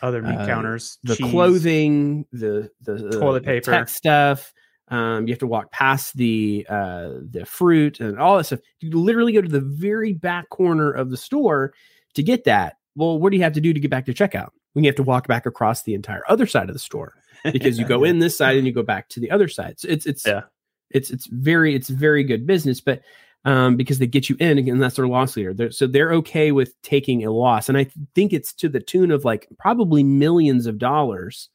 Other 0.00 0.22
meat 0.22 0.36
uh, 0.36 0.46
counters, 0.46 0.98
the 1.02 1.16
cheese. 1.16 1.30
clothing, 1.30 2.26
the 2.32 2.70
the 2.80 2.94
the 2.94 3.20
Toilet 3.20 3.40
the 3.40 3.46
paper. 3.46 3.70
tech 3.70 3.88
stuff. 3.90 4.54
Um, 4.90 5.26
you 5.28 5.32
have 5.32 5.38
to 5.38 5.46
walk 5.46 5.70
past 5.70 6.16
the 6.16 6.66
uh, 6.68 7.10
the 7.30 7.46
fruit 7.46 8.00
and 8.00 8.18
all 8.18 8.36
that 8.36 8.44
stuff. 8.44 8.60
You 8.80 8.90
literally 8.90 9.32
go 9.32 9.40
to 9.40 9.48
the 9.48 9.60
very 9.60 10.12
back 10.12 10.48
corner 10.50 10.90
of 10.90 11.10
the 11.10 11.16
store 11.16 11.72
to 12.14 12.22
get 12.22 12.44
that. 12.44 12.76
Well, 12.96 13.18
what 13.18 13.30
do 13.30 13.36
you 13.36 13.42
have 13.44 13.52
to 13.52 13.60
do 13.60 13.72
to 13.72 13.78
get 13.80 13.90
back 13.90 14.06
to 14.06 14.14
checkout? 14.14 14.50
When 14.72 14.84
you 14.84 14.88
have 14.88 14.96
to 14.96 15.02
walk 15.02 15.26
back 15.28 15.46
across 15.46 15.82
the 15.84 15.94
entire 15.94 16.22
other 16.28 16.46
side 16.46 16.68
of 16.68 16.74
the 16.74 16.80
store 16.80 17.14
because 17.52 17.78
you 17.78 17.84
go 17.88 18.04
in 18.04 18.18
this 18.18 18.36
side 18.36 18.56
and 18.56 18.66
you 18.66 18.72
go 18.72 18.82
back 18.82 19.08
to 19.10 19.20
the 19.20 19.30
other 19.30 19.48
side. 19.48 19.78
So 19.80 19.88
it's 19.88 20.06
it's 20.06 20.26
Yeah. 20.26 20.42
it's 20.90 21.10
it's 21.10 21.26
very 21.26 21.74
it's 21.74 21.88
very 21.88 22.24
good 22.24 22.46
business, 22.46 22.80
but 22.80 23.02
um, 23.44 23.76
because 23.76 23.98
they 23.98 24.06
get 24.06 24.28
you 24.28 24.36
in 24.38 24.58
and 24.58 24.82
that's 24.82 24.96
their 24.96 25.08
loss 25.08 25.36
leader. 25.36 25.54
They're, 25.54 25.70
so 25.70 25.86
they're 25.86 26.12
okay 26.14 26.52
with 26.52 26.74
taking 26.82 27.24
a 27.24 27.30
loss, 27.30 27.68
and 27.68 27.78
I 27.78 27.86
think 28.14 28.32
it's 28.32 28.52
to 28.54 28.68
the 28.68 28.80
tune 28.80 29.10
of 29.10 29.24
like 29.24 29.48
probably 29.58 30.02
millions 30.02 30.66
of 30.66 30.78
dollars 30.78 31.48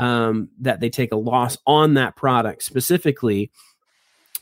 um, 0.00 0.48
that 0.58 0.80
they 0.80 0.88
take 0.88 1.12
a 1.12 1.16
loss 1.16 1.58
on 1.66 1.94
that 1.94 2.16
product 2.16 2.62
specifically, 2.62 3.52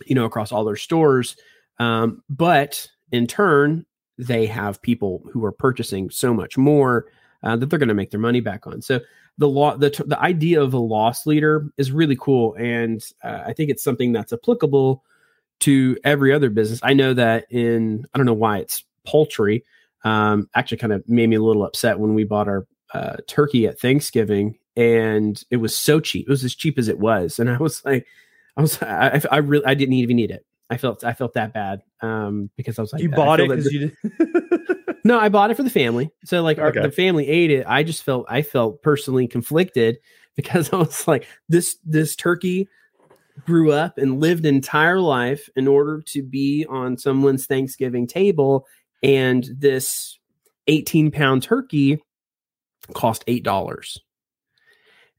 you 0.07 0.15
know, 0.15 0.25
across 0.25 0.53
all 0.53 0.65
their 0.65 0.77
stores. 0.77 1.37
Um, 1.81 2.23
but 2.31 2.89
in 3.13 3.27
turn, 3.27 3.85
they 4.17 4.47
have 4.47 4.81
people 4.81 5.23
who 5.33 5.45
are 5.45 5.53
purchasing 5.53 6.11
so 6.11 6.33
much 6.33 6.57
more 6.57 7.07
uh, 7.43 7.57
that 7.57 7.67
they're 7.67 7.79
going 7.79 7.89
to 7.89 7.95
make 7.95 8.11
their 8.11 8.21
money 8.21 8.41
back 8.41 8.67
on. 8.67 8.81
So 8.81 9.01
the 9.37 9.49
law, 9.49 9.77
the 9.77 9.91
t- 9.91 10.05
the 10.07 10.21
idea 10.21 10.63
of 10.63 10.75
a 10.75 10.79
loss 10.79 11.27
leader 11.27 11.69
is 11.77 11.93
really 11.93 12.17
cool, 12.21 12.55
and 12.55 13.05
uh, 13.23 13.43
I 13.47 13.53
think 13.53 13.71
it's 13.71 13.85
something 13.85 14.13
that's 14.13 14.33
applicable 14.33 15.05
to 15.61 15.97
every 16.05 16.33
other 16.33 16.51
business. 16.51 16.81
I 16.83 16.93
know 16.93 17.15
that 17.15 17.47
in 17.51 18.07
I 18.15 18.19
don't 18.19 18.27
know 18.27 18.33
why 18.33 18.59
it's 18.59 18.85
poultry. 19.05 19.65
Um, 20.05 20.49
actually, 20.55 20.79
kind 20.79 20.93
of 20.93 21.09
made 21.09 21.29
me 21.29 21.37
a 21.37 21.43
little 21.43 21.65
upset 21.65 21.99
when 21.99 22.15
we 22.15 22.25
bought 22.25 22.49
our 22.49 22.67
uh, 22.95 23.17
turkey 23.29 23.67
at 23.67 23.79
Thanksgiving, 23.79 24.59
and 24.79 25.43
it 25.51 25.57
was 25.57 25.77
so 25.77 26.01
cheap. 26.01 26.27
It 26.27 26.31
was 26.31 26.45
as 26.45 26.55
cheap 26.55 26.79
as 26.79 26.89
it 26.89 26.99
was, 27.01 27.39
and 27.39 27.51
I 27.51 27.59
was 27.59 27.85
like, 27.85 28.07
I 28.57 28.63
was, 28.63 28.81
I, 28.83 29.21
I 29.31 29.39
really, 29.39 29.67
I 29.67 29.75
didn't 29.75 29.95
even 29.95 30.17
need 30.17 30.31
it. 30.31 30.47
I 30.71 30.77
felt, 30.77 31.03
I 31.03 31.15
felt 31.15 31.35
that 31.35 31.53
bad 31.55 31.83
um, 32.03 32.51
because 32.57 32.79
I 32.79 32.83
was 32.83 32.93
like, 32.93 33.03
you 33.03 33.09
bought 33.09 33.41
it 33.41 33.49
because 33.49 33.73
you 33.73 33.91
no, 35.05 35.19
I 35.19 35.29
bought 35.31 35.51
it 35.51 35.57
for 35.57 35.63
the 35.63 35.71
family. 35.71 36.11
So 36.25 36.43
like 36.43 36.59
our, 36.59 36.69
Okay. 36.69 36.83
the 36.83 36.91
family 36.91 37.27
ate 37.27 37.51
it. 37.51 37.65
I 37.67 37.83
just 37.83 38.03
felt 38.03 38.27
I 38.29 38.43
felt 38.43 38.83
personally 38.83 39.27
conflicted 39.27 39.99
because 40.37 40.71
I 40.73 40.77
was 40.77 41.09
like 41.09 41.27
this 41.49 41.79
this 41.85 42.15
turkey 42.15 42.69
grew 43.47 43.73
up 43.73 43.97
and 43.99 44.21
lived 44.21 44.45
an 44.45 44.55
entire 44.57 45.01
life 45.01 45.49
in 45.57 45.67
order 45.69 46.03
to 46.03 46.23
be 46.23 46.67
on 46.69 46.99
someone's 46.99 47.47
Thanksgiving 47.47 48.07
table 48.07 48.67
and 49.03 49.49
this 49.57 50.19
18 50.67 51.11
pound 51.11 51.43
turkey 51.43 52.03
cost 52.95 53.25
eight 53.27 53.43
dollars. 53.45 53.99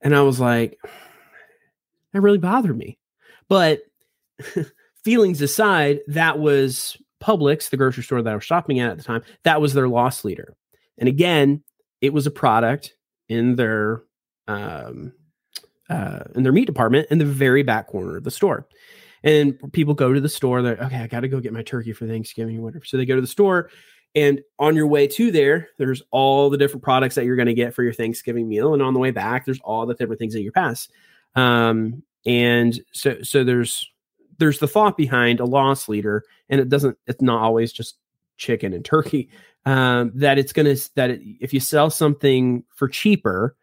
And 0.01 0.15
I 0.15 0.21
was 0.21 0.39
like, 0.39 0.79
that 2.13 2.21
really 2.21 2.37
bothered 2.37 2.77
me. 2.77 2.97
But 3.47 3.81
feelings 5.03 5.41
aside, 5.41 5.99
that 6.07 6.39
was 6.39 6.97
Publix, 7.21 7.69
the 7.69 7.77
grocery 7.77 8.03
store 8.03 8.21
that 8.21 8.31
I 8.31 8.35
was 8.35 8.43
shopping 8.43 8.79
at 8.79 8.91
at 8.91 8.97
the 8.97 9.03
time, 9.03 9.23
that 9.43 9.61
was 9.61 9.73
their 9.73 9.87
loss 9.87 10.23
leader. 10.23 10.55
And 10.97 11.09
again, 11.09 11.63
it 12.01 12.13
was 12.13 12.27
a 12.27 12.31
product 12.31 12.93
in 13.27 13.55
their 13.55 14.03
um, 14.47 15.13
uh, 15.89 16.23
in 16.35 16.43
their 16.43 16.51
meat 16.51 16.65
department 16.65 17.07
in 17.09 17.17
the 17.17 17.25
very 17.25 17.63
back 17.63 17.87
corner 17.87 18.17
of 18.17 18.23
the 18.23 18.31
store. 18.31 18.67
And 19.23 19.59
people 19.73 19.93
go 19.93 20.13
to 20.13 20.21
the 20.21 20.29
store. 20.29 20.61
They're 20.61 20.77
okay. 20.77 20.97
I 20.97 21.07
got 21.07 21.21
to 21.21 21.27
go 21.27 21.39
get 21.39 21.53
my 21.53 21.63
turkey 21.63 21.93
for 21.93 22.07
Thanksgiving 22.07 22.57
or 22.57 22.61
whatever. 22.61 22.85
So 22.85 22.97
they 22.97 23.05
go 23.05 23.15
to 23.15 23.21
the 23.21 23.27
store, 23.27 23.69
and 24.15 24.41
on 24.57 24.75
your 24.75 24.87
way 24.87 25.07
to 25.07 25.31
there, 25.31 25.69
there's 25.77 26.01
all 26.11 26.49
the 26.49 26.57
different 26.57 26.83
products 26.83 27.15
that 27.15 27.25
you're 27.25 27.35
going 27.35 27.47
to 27.47 27.53
get 27.53 27.73
for 27.73 27.83
your 27.83 27.93
Thanksgiving 27.93 28.47
meal. 28.47 28.73
And 28.73 28.81
on 28.81 28.93
the 28.93 28.99
way 28.99 29.11
back, 29.11 29.45
there's 29.45 29.59
all 29.61 29.85
the 29.85 29.93
different 29.93 30.19
things 30.19 30.33
that 30.33 30.41
you 30.41 30.51
pass. 30.51 30.89
Um, 31.35 32.03
and 32.25 32.79
so 32.91 33.21
so 33.21 33.43
there's 33.43 33.89
there's 34.39 34.59
the 34.59 34.67
thought 34.67 34.97
behind 34.97 35.39
a 35.39 35.45
loss 35.45 35.87
leader, 35.87 36.23
and 36.49 36.59
it 36.59 36.69
doesn't. 36.69 36.97
It's 37.07 37.21
not 37.21 37.41
always 37.41 37.71
just 37.71 37.97
chicken 38.37 38.73
and 38.73 38.83
turkey. 38.83 39.29
Um, 39.65 40.11
that 40.15 40.39
it's 40.39 40.53
gonna 40.53 40.75
that 40.95 41.11
it, 41.11 41.21
if 41.39 41.53
you 41.53 41.59
sell 41.59 41.89
something 41.89 42.63
for 42.73 42.87
cheaper, 42.87 43.55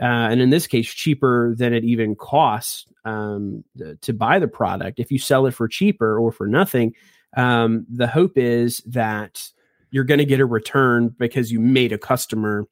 uh, 0.00 0.04
and 0.30 0.40
in 0.40 0.50
this 0.50 0.66
case 0.66 0.92
cheaper 0.92 1.54
than 1.56 1.72
it 1.72 1.84
even 1.84 2.16
costs 2.16 2.86
um, 3.04 3.62
to 4.00 4.12
buy 4.12 4.38
the 4.38 4.48
product, 4.48 4.98
if 4.98 5.10
you 5.10 5.18
sell 5.18 5.46
it 5.46 5.52
for 5.52 5.68
cheaper 5.68 6.18
or 6.18 6.32
for 6.32 6.46
nothing, 6.46 6.94
um, 7.36 7.86
the 7.88 8.06
hope 8.06 8.36
is 8.36 8.78
that 8.86 9.42
you're 9.90 10.04
going 10.04 10.18
to 10.18 10.24
get 10.24 10.40
a 10.40 10.46
return 10.46 11.08
because 11.08 11.52
you 11.52 11.60
made 11.60 11.92
a 11.92 11.98
customer 11.98 12.66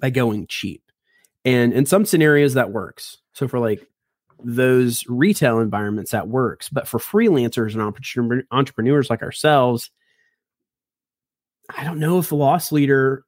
by 0.00 0.10
going 0.10 0.46
cheap. 0.46 0.82
And 1.44 1.72
in 1.72 1.86
some 1.86 2.04
scenarios 2.04 2.54
that 2.54 2.70
works. 2.70 3.18
So 3.32 3.48
for 3.48 3.58
like 3.58 3.86
those 4.44 5.04
retail 5.08 5.60
environments 5.60 6.10
that 6.10 6.28
works, 6.28 6.68
but 6.68 6.88
for 6.88 6.98
freelancers 6.98 7.72
and 7.72 7.82
entrepreneur- 7.82 8.44
entrepreneurs 8.50 9.10
like 9.10 9.22
ourselves, 9.22 9.90
I 11.76 11.84
don't 11.84 11.98
know 11.98 12.18
if 12.18 12.28
the 12.28 12.36
loss 12.36 12.72
leader 12.72 13.24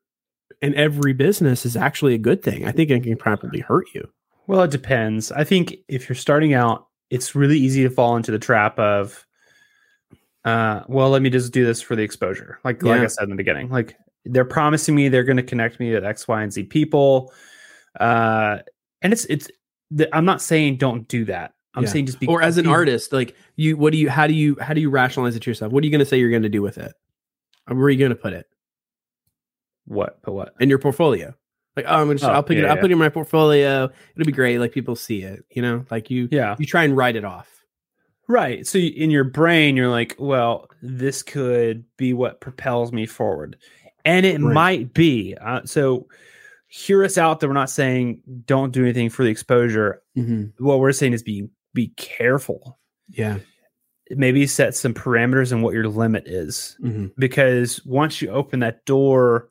in 0.61 0.75
every 0.75 1.13
business 1.13 1.65
is 1.65 1.77
actually 1.77 2.15
a 2.15 2.19
good 2.19 2.43
thing. 2.43 2.67
I 2.67 2.73
think 2.73 2.91
it 2.91 3.03
can 3.03 3.17
probably 3.17 3.61
hurt 3.61 3.87
you. 3.95 4.09
Well, 4.47 4.63
it 4.63 4.71
depends. 4.71 5.33
I 5.33 5.45
think 5.45 5.77
if 5.89 6.09
you're 6.09 6.17
starting 6.17 6.53
out, 6.53 6.87
it's 7.11 7.35
really 7.35 7.59
easy 7.59 7.83
to 7.83 7.91
fall 7.91 8.17
into 8.17 8.33
the 8.33 8.39
trap 8.39 8.79
of, 8.79 9.27
uh, 10.45 10.83
well, 10.89 11.11
let 11.11 11.23
me 11.23 11.31
just 11.31 11.53
do 11.53 11.65
this 11.65 11.81
for 11.81 11.97
the 11.97 12.03
exposure. 12.03 12.59
Like, 12.65 12.83
like 12.83 13.01
I 13.01 13.07
said 13.07 13.25
in 13.25 13.31
the 13.31 13.37
beginning, 13.37 13.71
like 13.71 13.97
they're 14.25 14.45
promising 14.45 14.95
me 14.95 15.09
they're 15.09 15.25
going 15.25 15.37
to 15.37 15.43
connect 15.43 15.81
me 15.81 15.93
with 15.93 16.05
X, 16.05 16.27
Y, 16.29 16.43
and 16.43 16.53
Z 16.53 16.65
people, 16.65 17.33
uh, 18.01 18.59
and 19.03 19.13
it's 19.13 19.25
it's. 19.27 19.49
The, 19.91 20.13
I'm 20.17 20.25
not 20.25 20.41
saying 20.43 20.79
don't 20.79 21.07
do 21.07 21.27
that. 21.27 21.53
I'm 21.75 21.85
Yeah. 21.85 21.89
saying 21.91 22.07
just 22.07 22.19
be 22.19 22.27
or 22.27 22.43
as 22.43 22.59
an 22.59 22.67
artist, 22.67 23.13
like 23.13 23.37
you, 23.55 23.77
what 23.77 23.93
do 23.93 23.99
you, 23.99 24.09
how 24.11 24.27
do 24.27 24.33
you, 24.33 24.57
how 24.61 24.73
do 24.75 24.81
you 24.81 24.91
rationalize 24.91 25.37
it 25.37 25.43
to 25.43 25.51
yourself? 25.51 25.73
What 25.73 25.85
are 25.85 25.87
you 25.87 25.91
going 25.93 26.01
to 26.01 26.05
say 26.07 26.19
you're 26.19 26.31
going 26.31 26.43
to 26.43 26.49
do 26.49 26.63
with 26.63 26.79
it? 26.79 26.93
Where 27.69 27.79
are 27.79 27.91
you 27.91 27.99
going 27.99 28.09
to 28.09 28.17
put 28.17 28.33
it 28.33 28.47
What? 29.85 30.19
But 30.23 30.33
what? 30.33 30.55
in 30.59 30.69
your 30.69 30.79
portfolio? 30.79 31.35
Like, 31.77 31.85
oh, 31.87 31.95
I'm 31.95 32.07
gonna, 32.07 32.15
just, 32.15 32.25
Oh, 32.25 32.33
I'll 32.33 32.45
it, 32.45 32.59
yeah, 32.59 32.71
I'll 32.71 32.77
put 32.77 32.91
it 32.91 32.93
in 32.93 32.99
my 32.99 33.09
portfolio. 33.09 33.91
It'll 34.17 34.27
be 34.27 34.33
great. 34.33 34.59
Like 34.59 34.73
people 34.73 34.97
see 34.97 35.23
it, 35.23 35.45
you 35.51 35.63
know, 35.63 35.85
like 35.91 36.11
you, 36.11 36.29
Yeah. 36.33 36.57
you 36.59 36.67
try 36.67 36.83
and 36.85 36.97
write 36.97 37.15
it 37.15 37.25
off. 37.25 37.54
Right. 38.29 38.67
So 38.67 38.79
in 38.79 39.11
your 39.11 39.25
brain, 39.25 39.77
you're 39.77 39.91
like, 39.91 40.17
well, 40.19 40.69
this 40.83 41.23
could 41.23 41.85
be 41.97 42.13
what 42.13 42.41
propels 42.41 42.93
me 42.93 43.07
forward. 43.07 43.57
And 44.05 44.25
it 44.25 44.41
Right. 44.41 44.55
might 44.55 44.95
be. 44.95 45.37
Uh, 45.41 45.63
so 45.65 46.09
hear 46.69 47.05
us 47.05 47.19
out 47.19 47.41
that 47.41 47.49
we're 47.49 47.53
not 47.55 47.71
saying 47.71 48.21
don't 48.47 48.73
do 48.73 48.83
anything 48.83 49.11
for 49.11 49.25
the 49.25 49.31
exposure. 49.31 50.03
Mm-hmm. 50.17 50.65
What 50.65 50.81
we're 50.81 50.93
saying 50.93 51.13
is 51.13 51.23
be 51.23 51.49
be 51.75 51.89
careful. 51.97 52.79
Yeah. 53.11 53.39
Maybe 54.11 54.47
set 54.47 54.75
some 54.75 54.95
parameters 54.95 55.53
on 55.53 55.63
what 55.63 55.75
your 55.75 55.89
limit 55.89 56.25
is. 56.27 56.77
Mm-hmm. 56.83 57.07
Because 57.19 57.85
once 57.85 58.21
you 58.23 58.31
open 58.31 58.61
that 58.61 58.85
door, 58.85 59.49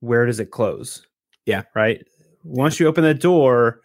where 0.00 0.26
does 0.26 0.40
it 0.40 0.50
close? 0.50 1.06
Yeah. 1.46 1.62
Right. 1.74 2.04
Once 2.44 2.80
you 2.80 2.86
open 2.86 3.04
that 3.04 3.20
door, 3.20 3.80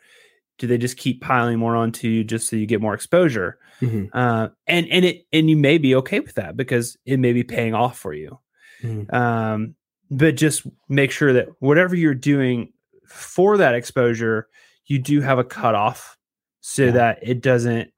do 0.58 0.68
they 0.68 0.78
just 0.78 0.98
keep 0.98 1.22
piling 1.22 1.60
more 1.60 1.76
onto 1.76 2.08
you 2.08 2.24
just 2.24 2.48
so 2.50 2.56
you 2.56 2.66
get 2.66 2.82
more 2.82 2.94
exposure? 2.94 3.58
Mm-hmm. 3.82 4.06
uh, 4.18 4.48
and 4.68 4.88
and 4.90 5.04
it 5.06 5.26
and 5.34 5.50
you 5.50 5.58
may 5.58 5.78
be 5.78 5.96
okay 5.96 6.20
with 6.22 6.36
that 6.36 6.56
because 6.56 6.98
it 7.06 7.18
may 7.18 7.34
be 7.34 7.44
paying 7.44 7.74
off 7.74 7.98
for 8.00 8.14
you. 8.14 8.40
Mhm. 8.82 9.14
Um, 9.14 9.76
but 10.10 10.36
just 10.36 10.66
make 10.88 11.12
sure 11.12 11.34
that 11.34 11.50
whatever 11.60 11.96
you're 11.96 12.14
doing 12.14 12.72
for 13.08 13.58
that 13.58 13.76
exposure, 13.76 14.48
you 14.86 15.00
do 15.00 15.20
have 15.22 15.40
a 15.40 15.44
cutoff 15.44 16.18
so 16.62 16.86
Yeah. 16.86 16.92
that 16.92 17.20
it 17.22 17.42
doesn't 17.42 17.92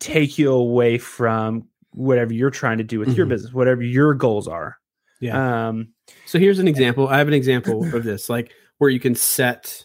take 0.00 0.38
you 0.38 0.52
away 0.52 0.98
from 0.98 1.68
whatever 1.90 2.32
you're 2.34 2.50
trying 2.50 2.78
to 2.78 2.84
do 2.84 2.98
with 2.98 3.16
your 3.16 3.26
Mhm. 3.26 3.30
business, 3.30 3.52
whatever 3.54 3.82
your 3.82 4.12
goals 4.14 4.48
are. 4.48 4.76
Yeah. 5.20 5.68
Um, 5.68 5.94
So 6.26 6.38
here's 6.38 6.58
an 6.58 6.68
example. 6.68 7.08
I 7.08 7.18
have 7.18 7.28
an 7.28 7.34
example 7.34 7.84
of 7.94 8.04
this, 8.04 8.28
like 8.28 8.52
where 8.78 8.90
you 8.90 9.00
can 9.00 9.14
set 9.14 9.84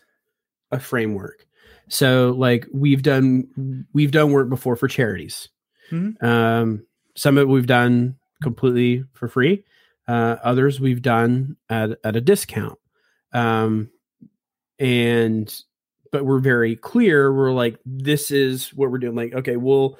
a 0.71 0.79
framework. 0.79 1.45
So 1.89 2.35
like 2.37 2.67
we've 2.73 3.03
done 3.03 3.85
we've 3.93 4.11
done 4.11 4.31
work 4.31 4.49
before 4.49 4.75
for 4.75 4.87
charities. 4.87 5.49
Mhm. 5.91 6.21
Um, 6.23 6.85
some 7.15 7.37
of 7.37 7.43
it 7.43 7.51
we've 7.51 7.67
done 7.67 8.15
completely 8.41 9.03
for 9.13 9.27
free. 9.27 9.63
Uh, 10.07 10.37
others 10.43 10.79
we've 10.79 11.01
done 11.01 11.57
at 11.69 11.99
at 12.03 12.15
a 12.15 12.21
discount. 12.21 12.79
Um, 13.33 13.89
and 14.79 15.53
but 16.11 16.25
we're 16.25 16.39
very 16.39 16.75
clear. 16.75 17.31
We're 17.33 17.51
like, 17.51 17.77
this 17.85 18.31
is 18.31 18.73
what 18.73 18.89
we're 18.89 18.97
doing. 18.97 19.15
Like, 19.15 19.33
okay, 19.33 19.57
we'll 19.57 19.97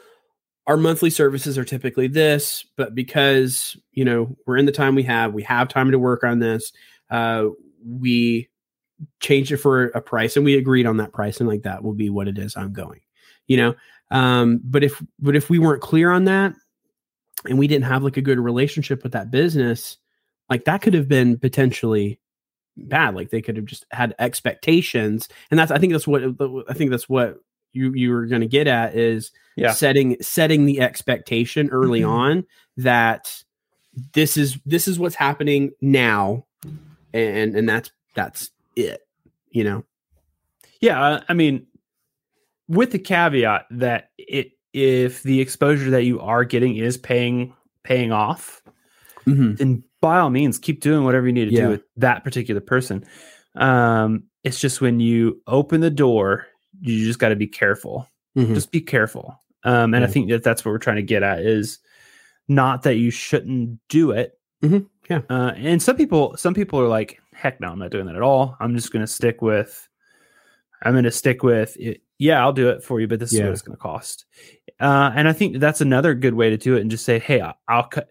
our 0.67 0.77
monthly 0.77 1.09
services 1.09 1.57
are 1.57 1.65
typically 1.65 2.07
this, 2.07 2.65
but 2.77 2.93
because 2.93 3.75
you 3.91 4.05
know 4.05 4.35
we're 4.45 4.57
in 4.57 4.65
the 4.65 4.71
time 4.71 4.95
we 4.95 5.03
have, 5.03 5.33
we 5.33 5.43
have 5.43 5.67
time 5.67 5.91
to 5.91 5.99
work 5.99 6.23
on 6.23 6.39
this. 6.39 6.71
Uh, 7.09 7.47
we 7.85 8.49
changed 9.19 9.51
it 9.51 9.57
for 9.57 9.85
a 9.87 10.01
price, 10.01 10.35
and 10.35 10.45
we 10.45 10.57
agreed 10.57 10.85
on 10.85 10.97
that 10.97 11.13
price, 11.13 11.39
and 11.39 11.49
like 11.49 11.63
that 11.63 11.83
will 11.83 11.93
be 11.93 12.09
what 12.09 12.27
it 12.27 12.37
is. 12.37 12.55
I'm 12.55 12.73
going, 12.73 13.01
you 13.47 13.57
know. 13.57 13.75
Um, 14.11 14.59
but 14.63 14.83
if 14.83 15.01
but 15.19 15.35
if 15.35 15.49
we 15.49 15.59
weren't 15.59 15.81
clear 15.81 16.11
on 16.11 16.25
that, 16.25 16.53
and 17.45 17.57
we 17.59 17.67
didn't 17.67 17.85
have 17.85 18.03
like 18.03 18.17
a 18.17 18.21
good 18.21 18.39
relationship 18.39 19.03
with 19.03 19.13
that 19.13 19.31
business, 19.31 19.97
like 20.49 20.65
that 20.65 20.81
could 20.81 20.93
have 20.93 21.07
been 21.07 21.37
potentially 21.37 22.19
bad. 22.75 23.15
Like 23.15 23.29
they 23.29 23.41
could 23.41 23.55
have 23.57 23.65
just 23.65 23.85
had 23.91 24.15
expectations, 24.19 25.29
and 25.51 25.59
that's 25.59 25.71
I 25.71 25.77
think 25.77 25.93
that's 25.93 26.07
what 26.07 26.23
I 26.69 26.73
think 26.73 26.91
that's 26.91 27.07
what 27.09 27.37
you 27.71 27.93
you 27.93 28.11
were 28.11 28.25
going 28.25 28.41
to 28.41 28.47
get 28.47 28.67
at 28.67 28.95
is 28.95 29.31
Yeah. 29.55 29.71
setting 29.73 30.17
setting 30.21 30.65
the 30.65 30.81
expectation 30.81 31.69
early 31.69 32.01
Mhm. 32.01 32.09
on 32.09 32.45
that 32.77 33.43
this 34.13 34.37
is 34.37 34.57
this 34.65 34.87
is 34.87 34.97
what's 34.97 35.15
happening 35.15 35.71
now 35.81 36.45
and 37.13 37.55
and 37.55 37.67
that's 37.69 37.91
that's 38.15 38.49
it 38.85 39.01
you 39.51 39.63
know 39.63 39.83
Yeah, 40.81 41.21
I 41.27 41.33
mean, 41.33 41.65
with 42.67 42.91
the 42.91 42.99
caveat 42.99 43.65
that 43.71 44.11
it 44.17 44.51
if 44.73 45.23
the 45.23 45.41
exposure 45.41 45.89
that 45.89 46.03
you 46.03 46.19
are 46.21 46.45
getting 46.45 46.75
is 46.77 46.97
paying 46.97 47.53
paying 47.83 48.11
off, 48.11 48.61
Mhm. 49.25 49.57
then 49.57 49.83
by 50.01 50.19
all 50.19 50.29
means 50.29 50.57
keep 50.59 50.79
doing 50.81 51.03
whatever 51.03 51.25
you 51.27 51.33
need 51.33 51.49
to 51.49 51.55
Yeah. 51.55 51.63
do 51.65 51.69
with 51.69 51.83
that 51.97 52.23
particular 52.23 52.61
person. 52.61 53.03
Um, 53.55 54.23
it's 54.43 54.59
just 54.61 54.79
when 54.79 54.99
you 54.99 55.41
open 55.47 55.81
the 55.81 55.89
door, 55.89 56.45
you 56.81 57.03
just 57.05 57.19
got 57.19 57.29
to 57.29 57.35
be 57.35 57.47
careful. 57.47 58.07
Mhm. 58.37 58.53
Just 58.53 58.71
be 58.71 58.79
careful. 58.81 59.41
Um, 59.63 59.93
and 59.93 60.03
I 60.05 60.07
think 60.07 60.29
that 60.29 60.43
that's 60.43 60.63
what 60.63 60.71
we're 60.71 60.77
trying 60.77 60.95
to 60.97 61.01
get 61.03 61.23
at 61.23 61.39
is 61.39 61.79
not 62.47 62.83
that 62.83 62.95
you 62.95 63.09
shouldn't 63.11 63.79
do 63.89 64.11
it. 64.11 64.39
Mhm. 64.63 64.85
Yeah. 65.09 65.21
Uh, 65.29 65.51
and 65.57 65.81
some 65.81 65.97
people, 65.97 66.37
some 66.37 66.53
people 66.53 66.79
are 66.79 66.87
like, 66.87 67.19
heck 67.39 67.59
no, 67.61 67.69
I'm 67.69 67.79
not 67.79 67.91
doing 67.91 68.05
that 68.07 68.15
at 68.15 68.21
all. 68.21 68.55
I'm 68.59 68.75
just 68.75 68.91
going 68.91 69.01
to 69.05 69.07
stick 69.11 69.41
with, 69.41 69.87
I'm 70.83 70.93
going 70.93 71.03
to 71.05 71.11
stick 71.11 71.41
with, 71.43 71.75
it. 71.77 72.01
yeah, 72.17 72.41
I'll 72.41 72.53
do 72.53 72.69
it 72.69 72.83
for 72.83 72.99
you, 72.99 73.07
but 73.07 73.19
this 73.19 73.31
is 73.33 73.39
what 73.39 73.51
it's 73.51 73.61
going 73.61 73.75
to 73.77 73.81
cost. 73.81 74.25
Uh, 74.79 75.11
and 75.15 75.27
I 75.27 75.33
think 75.33 75.59
that's 75.59 75.81
another 75.81 76.13
good 76.13 76.33
way 76.33 76.49
to 76.49 76.57
do 76.57 76.75
it 76.75 76.81
and 76.81 76.91
just 76.91 77.05
say, 77.05 77.19
hey, 77.19 77.41
I'll 77.67 77.83
cut. 77.83 78.09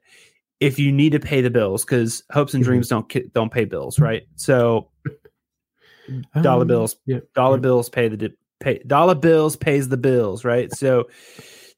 If 0.61 0.79
you 0.79 0.91
need 0.91 1.13
to 1.13 1.21
pay 1.21 1.41
the 1.41 1.51
bills, 1.51 1.85
because 1.85 2.25
hopes 2.33 2.53
and 2.55 2.65
dreams 2.65 2.89
don't 2.89 3.33
don't 3.33 3.53
pay 3.53 3.65
bills, 3.65 4.01
right? 4.01 4.27
So 4.35 4.91
dollar 6.43 6.63
Um, 6.63 6.69
bills, 6.69 6.97
Yeah. 7.07 7.21
dollar 7.35 7.57
yeah. 7.59 7.61
bills 7.61 7.89
pay 7.89 8.09
the 8.09 8.33
pay 8.61 8.81
dollar 8.87 9.15
bills 9.15 9.55
pays 9.55 9.89
the 9.89 9.97
bills, 9.97 10.45
right? 10.45 10.73
So 10.73 11.09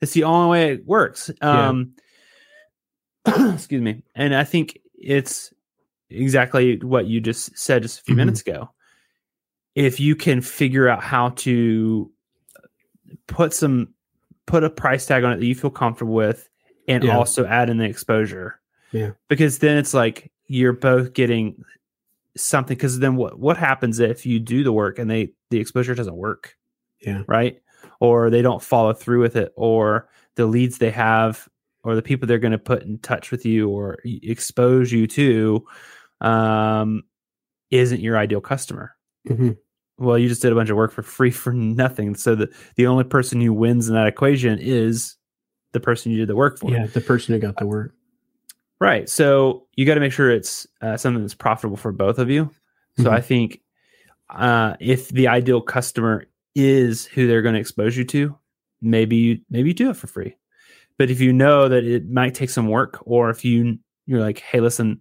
it's 0.00 0.12
the 0.12 0.24
only 0.24 0.50
way 0.50 0.72
it 0.72 0.86
works. 0.86 1.30
Yeah. 1.42 1.68
Um, 1.68 1.94
excuse 3.26 3.82
me, 3.82 4.02
and 4.14 4.34
I 4.34 4.44
think 4.44 4.78
it's 4.94 5.52
exactly 6.10 6.76
what 6.78 7.06
you 7.06 7.20
just 7.20 7.56
said 7.56 7.82
just 7.82 8.00
a 8.00 8.02
few 8.04 8.14
Mhm. 8.14 8.18
minutes 8.18 8.40
ago. 8.40 8.70
If 9.74 10.00
you 10.00 10.16
can 10.16 10.40
figure 10.40 10.88
out 10.88 11.02
how 11.02 11.30
to 11.30 12.10
put 13.26 13.52
some 13.54 13.94
put 14.46 14.64
a 14.64 14.70
price 14.70 15.06
tag 15.06 15.22
on 15.22 15.32
it 15.32 15.36
that 15.38 15.46
you 15.46 15.54
feel 15.54 15.70
comfortable 15.70 16.14
with, 16.14 16.48
and 16.88 17.04
Yeah. 17.04 17.16
also 17.16 17.46
add 17.46 17.70
in 17.70 17.76
the 17.78 17.84
exposure, 17.84 18.60
Yeah. 18.90 19.12
because 19.28 19.58
then 19.60 19.76
it's 19.78 19.94
like 19.94 20.32
you're 20.46 20.72
both 20.72 21.12
getting 21.12 21.62
something 22.36 22.76
because 22.76 22.98
then 22.98 23.14
what 23.16 23.38
what 23.38 23.56
happens 23.56 24.00
if 24.00 24.26
you 24.26 24.40
do 24.40 24.64
the 24.64 24.72
work 24.72 24.98
and 24.98 25.08
they 25.10 25.32
the 25.50 25.58
exposure 25.60 25.94
doesn't 25.94 26.16
work 26.16 26.56
Yeah. 27.00 27.22
right 27.28 27.60
or 28.00 28.30
they 28.30 28.40
don't 28.42 28.62
follow 28.62 28.92
through 28.92 29.20
with 29.20 29.36
it 29.36 29.52
or 29.56 30.08
the 30.36 30.46
leads 30.46 30.78
they 30.78 30.90
have 30.90 31.48
or 31.84 31.94
the 31.94 32.02
people 32.02 32.26
they're 32.26 32.38
going 32.38 32.52
to 32.52 32.58
put 32.58 32.82
in 32.82 32.98
touch 32.98 33.30
with 33.30 33.44
you 33.44 33.68
or 33.68 33.98
expose 34.04 34.92
you 34.92 35.06
to 35.08 35.64
um 36.20 37.02
isn't 37.70 38.00
your 38.00 38.16
ideal 38.16 38.40
customer 38.40 38.92
Mhm. 39.28 39.56
well 39.98 40.18
you 40.18 40.28
just 40.28 40.42
did 40.42 40.52
a 40.52 40.54
bunch 40.54 40.70
of 40.70 40.76
work 40.76 40.92
for 40.92 41.02
free 41.02 41.30
for 41.30 41.52
nothing 41.52 42.14
so 42.14 42.34
the 42.34 42.48
the 42.76 42.86
only 42.86 43.04
person 43.04 43.40
who 43.40 43.52
wins 43.52 43.88
in 43.88 43.94
that 43.94 44.06
equation 44.06 44.58
is 44.58 45.16
the 45.72 45.80
person 45.80 46.10
you 46.12 46.18
did 46.18 46.28
the 46.28 46.36
work 46.36 46.58
for 46.58 46.70
Yeah. 46.70 46.86
The 46.86 47.00
person 47.00 47.32
who 47.34 47.40
got 47.40 47.56
the 47.56 47.66
work. 47.66 47.94
Right. 48.80 49.08
So 49.08 49.66
you 49.76 49.86
got 49.86 49.94
to 49.94 50.00
make 50.00 50.10
sure 50.12 50.30
it's 50.30 50.66
uh, 50.80 50.96
something 50.96 51.22
that's 51.22 51.34
profitable 51.34 51.76
for 51.76 51.92
both 51.92 52.18
of 52.18 52.28
you. 52.30 52.50
So 52.96 53.04
Mhm. 53.04 53.12
I 53.12 53.20
think 53.20 53.60
uh, 54.30 54.74
if 54.80 55.10
the 55.10 55.28
ideal 55.28 55.60
customer 55.60 56.24
is 56.56 57.04
who 57.06 57.26
they're 57.28 57.42
going 57.42 57.54
to 57.54 57.60
expose 57.60 57.96
you 57.96 58.04
to, 58.06 58.36
maybe 58.82 59.16
you 59.16 59.40
maybe 59.50 59.68
you 59.68 59.74
do 59.74 59.90
it 59.90 59.96
for 59.96 60.06
free. 60.08 60.34
But 60.98 61.10
if 61.10 61.20
you 61.20 61.32
know 61.32 61.68
that 61.68 61.84
it 61.84 62.08
might 62.10 62.34
take 62.34 62.50
some 62.50 62.66
work, 62.68 62.98
or 63.02 63.30
if 63.30 63.44
you 63.44 63.78
you're 64.06 64.20
like, 64.20 64.40
hey, 64.40 64.58
listen, 64.60 65.00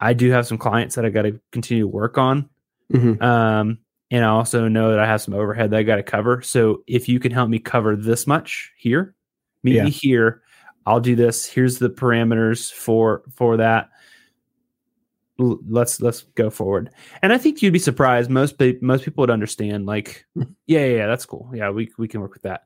I 0.00 0.12
do 0.12 0.30
have 0.30 0.46
some 0.46 0.58
clients 0.58 0.94
that 0.94 1.04
I 1.04 1.10
got 1.10 1.22
to 1.22 1.40
continue 1.52 1.84
to 1.84 1.88
work 1.88 2.18
on, 2.18 2.48
Mhm. 2.92 3.20
um, 3.22 3.78
and 4.10 4.24
I 4.24 4.28
also 4.28 4.68
know 4.68 4.90
that 4.90 4.98
I 5.00 5.06
have 5.06 5.20
some 5.20 5.34
overhead 5.34 5.70
that 5.70 5.78
I 5.78 5.82
got 5.82 5.96
to 5.96 6.02
cover. 6.02 6.40
So 6.42 6.82
if 6.86 7.08
you 7.08 7.18
can 7.20 7.32
help 7.32 7.48
me 7.50 7.58
cover 7.58 7.96
this 7.96 8.26
much 8.26 8.72
here, 8.76 9.14
meet 9.62 9.74
Yeah. 9.74 9.84
me 9.84 9.90
here. 9.90 10.42
I'll 10.86 11.00
do 11.00 11.14
this. 11.16 11.44
Here's 11.46 11.78
the 11.78 11.90
parameters 11.90 12.72
for 12.72 13.22
for 13.34 13.56
that. 13.58 13.90
L- 15.40 15.60
Let's 15.68 16.00
let's 16.00 16.22
go 16.34 16.50
forward. 16.50 16.90
And 17.22 17.32
I 17.32 17.38
think 17.38 17.62
you'd 17.62 17.72
be 17.72 17.78
surprised. 17.78 18.30
Most 18.30 18.56
most 18.80 19.04
people 19.04 19.22
would 19.22 19.30
understand. 19.30 19.86
Like, 19.86 20.24
Hmm. 20.34 20.42
yeah, 20.66 20.84
yeah, 20.86 20.96
yeah, 20.96 21.06
that's 21.06 21.26
cool. 21.26 21.50
Yeah, 21.54 21.70
we 21.70 21.90
we 21.98 22.08
can 22.08 22.20
work 22.20 22.32
with 22.32 22.42
that. 22.42 22.62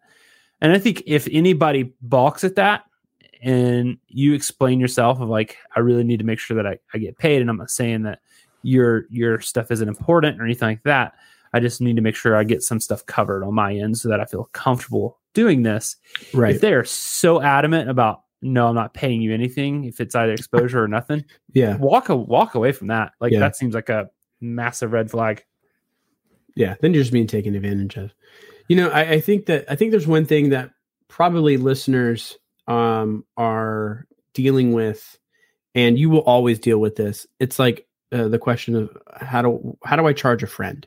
And 0.60 0.72
I 0.72 0.78
think 0.78 1.02
if 1.06 1.26
anybody 1.32 1.92
balks 2.00 2.44
at 2.44 2.54
that, 2.54 2.84
and 3.42 3.98
you 4.08 4.32
explain 4.34 4.80
yourself 4.80 5.20
of 5.20 5.28
like, 5.28 5.58
I 5.76 5.80
really 5.80 6.04
need 6.04 6.20
to 6.20 6.24
make 6.24 6.38
sure 6.38 6.56
that 6.56 6.66
I, 6.66 6.78
I 6.94 6.98
get 6.98 7.18
paid, 7.18 7.40
and 7.40 7.50
I'm 7.50 7.56
not 7.58 7.70
saying 7.70 8.02
that 8.04 8.20
your 8.62 9.06
your 9.10 9.40
stuff 9.40 9.70
isn't 9.70 9.88
important 9.88 10.40
or 10.40 10.44
anything 10.44 10.68
like 10.68 10.82
that. 10.84 11.14
I 11.52 11.60
just 11.60 11.80
need 11.80 11.96
to 11.96 12.02
make 12.02 12.14
sure 12.16 12.34
I 12.36 12.44
get 12.44 12.62
some 12.62 12.80
stuff 12.80 13.04
covered 13.04 13.44
on 13.44 13.52
my 13.54 13.74
end 13.74 13.98
so 13.98 14.08
that 14.08 14.20
I 14.20 14.24
feel 14.24 14.48
comfortable 14.52 15.18
doing 15.34 15.62
this. 15.62 15.96
Right. 16.32 16.54
If 16.54 16.60
they 16.62 16.72
are 16.72 16.84
so 16.84 17.42
adamant 17.42 17.90
about 17.90 18.22
no, 18.40 18.68
I'm 18.68 18.74
not 18.74 18.94
paying 18.94 19.20
you 19.20 19.34
anything, 19.34 19.84
if 19.84 20.00
it's 20.00 20.14
either 20.14 20.32
exposure 20.32 20.82
or 20.82 20.88
nothing, 20.88 21.24
Yeah. 21.52 21.76
walk 21.76 22.08
a, 22.08 22.16
walk 22.16 22.54
away 22.54 22.72
from 22.72 22.86
that. 22.88 23.12
Like 23.20 23.32
Yeah. 23.32 23.40
that 23.40 23.56
seems 23.56 23.74
like 23.74 23.88
a 23.88 24.08
massive 24.40 24.92
red 24.92 25.10
flag. 25.10 25.44
Yeah. 26.54 26.74
Then 26.80 26.92
you're 26.94 27.02
just 27.02 27.12
being 27.12 27.26
taken 27.26 27.54
advantage 27.54 27.96
of. 27.96 28.12
You 28.68 28.76
know, 28.76 28.88
I, 28.90 29.12
I 29.12 29.20
think 29.20 29.46
that 29.46 29.64
I 29.70 29.76
think 29.76 29.90
there's 29.90 30.06
one 30.06 30.24
thing 30.24 30.50
that 30.50 30.70
probably 31.08 31.56
listeners 31.56 32.38
um 32.72 33.24
are 33.36 34.06
dealing 34.34 34.72
with, 34.72 35.18
and 35.74 35.98
you 35.98 36.08
will 36.10 36.20
always 36.20 36.58
deal 36.58 36.78
with 36.78 36.96
this. 36.96 37.26
It's 37.38 37.58
like 37.58 37.86
uh, 38.12 38.28
the 38.28 38.38
question 38.38 38.74
of 38.76 38.96
how 39.14 39.42
do 39.42 39.76
how 39.84 39.96
do 39.96 40.06
I 40.06 40.12
charge 40.12 40.42
a 40.42 40.46
friend? 40.46 40.86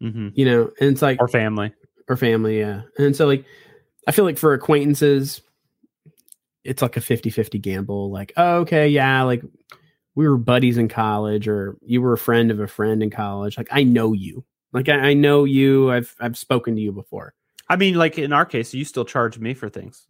hmm 0.00 0.28
You 0.34 0.44
know, 0.44 0.70
and 0.80 0.90
it's 0.90 1.02
like 1.02 1.20
Or 1.20 1.28
family. 1.28 1.72
or 2.08 2.16
family 2.16 2.58
yeah 2.60 2.82
and 2.98 3.14
so 3.14 3.26
like 3.26 3.44
i 4.06 4.12
feel 4.12 4.24
like 4.24 4.38
for 4.38 4.54
acquaintances 4.54 5.42
it's 6.64 6.80
like 6.80 6.96
a 6.96 7.00
50-50 7.00 7.60
gamble 7.60 8.10
like 8.10 8.32
oh 8.36 8.60
okay 8.60 8.88
yeah 8.88 9.22
like 9.22 9.42
we 10.14 10.26
were 10.26 10.38
buddies 10.38 10.78
in 10.78 10.88
college 10.88 11.46
or 11.48 11.76
you 11.82 12.00
were 12.00 12.14
a 12.14 12.18
friend 12.18 12.50
of 12.50 12.60
a 12.60 12.66
friend 12.66 13.02
in 13.02 13.10
college 13.10 13.58
like 13.58 13.68
i 13.70 13.82
know 13.82 14.14
you 14.14 14.42
like 14.72 14.88
i, 14.88 15.10
I 15.10 15.14
know 15.14 15.44
you 15.44 15.90
i've 15.90 16.14
i've 16.18 16.38
spoken 16.38 16.76
to 16.76 16.80
you 16.80 16.92
before 16.92 17.34
I 17.70 17.76
mean, 17.76 17.96
like 17.96 18.16
in 18.16 18.32
our 18.32 18.46
case, 18.46 18.72
you 18.72 18.86
still 18.86 19.04
charge 19.04 19.38
me 19.38 19.52
for 19.52 19.68
things. 19.68 20.06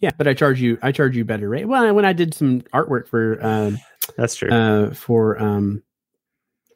Yeah 0.00 0.10
but 0.16 0.26
i 0.28 0.34
charge 0.34 0.60
you 0.60 0.78
i 0.82 0.92
charge 0.92 1.16
you 1.16 1.24
better 1.24 1.48
rate 1.48 1.66
well 1.66 1.92
when 1.94 2.04
i 2.04 2.12
did 2.12 2.32
some 2.34 2.60
artwork 2.74 3.06
for 3.08 3.44
um 3.44 3.78
That's 4.16 4.34
true. 4.34 4.50
uh 4.50 4.94
for 4.94 5.40
um 5.42 5.82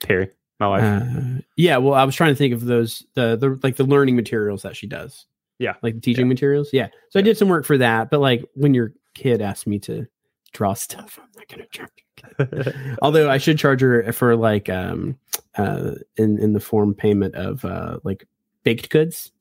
Terry, 0.01 0.31
my 0.61 0.69
wife. 0.69 0.83
uh, 0.85 1.41
yeah 1.57 1.77
well 1.79 1.95
i 1.95 2.05
was 2.05 2.15
trying 2.15 2.33
to 2.33 2.37
think 2.37 2.53
of 2.55 2.65
those 2.65 3.05
the 3.15 3.37
the 3.37 3.59
like 3.63 3.77
the 3.77 3.85
learning 3.85 4.17
materials 4.17 4.63
that 4.63 4.77
she 4.77 4.87
does 4.87 5.27
Yeah. 5.59 5.75
like 5.83 5.95
the 5.95 6.01
teaching 6.01 6.29
materials 6.29 6.71
yeah 6.73 6.89
so 7.11 7.19
i 7.19 7.23
did 7.23 7.37
some 7.39 7.49
work 7.49 7.65
for 7.65 7.79
that 7.79 8.11
but 8.11 8.21
like 8.21 8.45
when 8.55 8.75
your 8.75 8.93
kid 9.15 9.41
asked 9.41 9.67
me 9.67 9.79
to 9.81 10.07
draw 10.53 10.75
stuff 10.75 11.19
i'm 11.23 11.29
not 11.37 11.49
gonna 11.49 11.67
charge 11.71 11.91
you. 11.97 12.95
although 13.03 13.31
i 13.31 13.39
should 13.39 13.59
charge 13.59 13.81
her 13.81 14.13
for 14.13 14.37
like 14.37 14.69
um 14.69 15.17
uh 15.57 15.93
in 16.17 16.39
in 16.39 16.53
the 16.53 16.61
form 16.61 16.95
payment 16.95 17.35
of 17.35 17.65
uh 17.65 17.99
like 18.05 18.27
baked 18.65 18.91
goods 18.91 19.33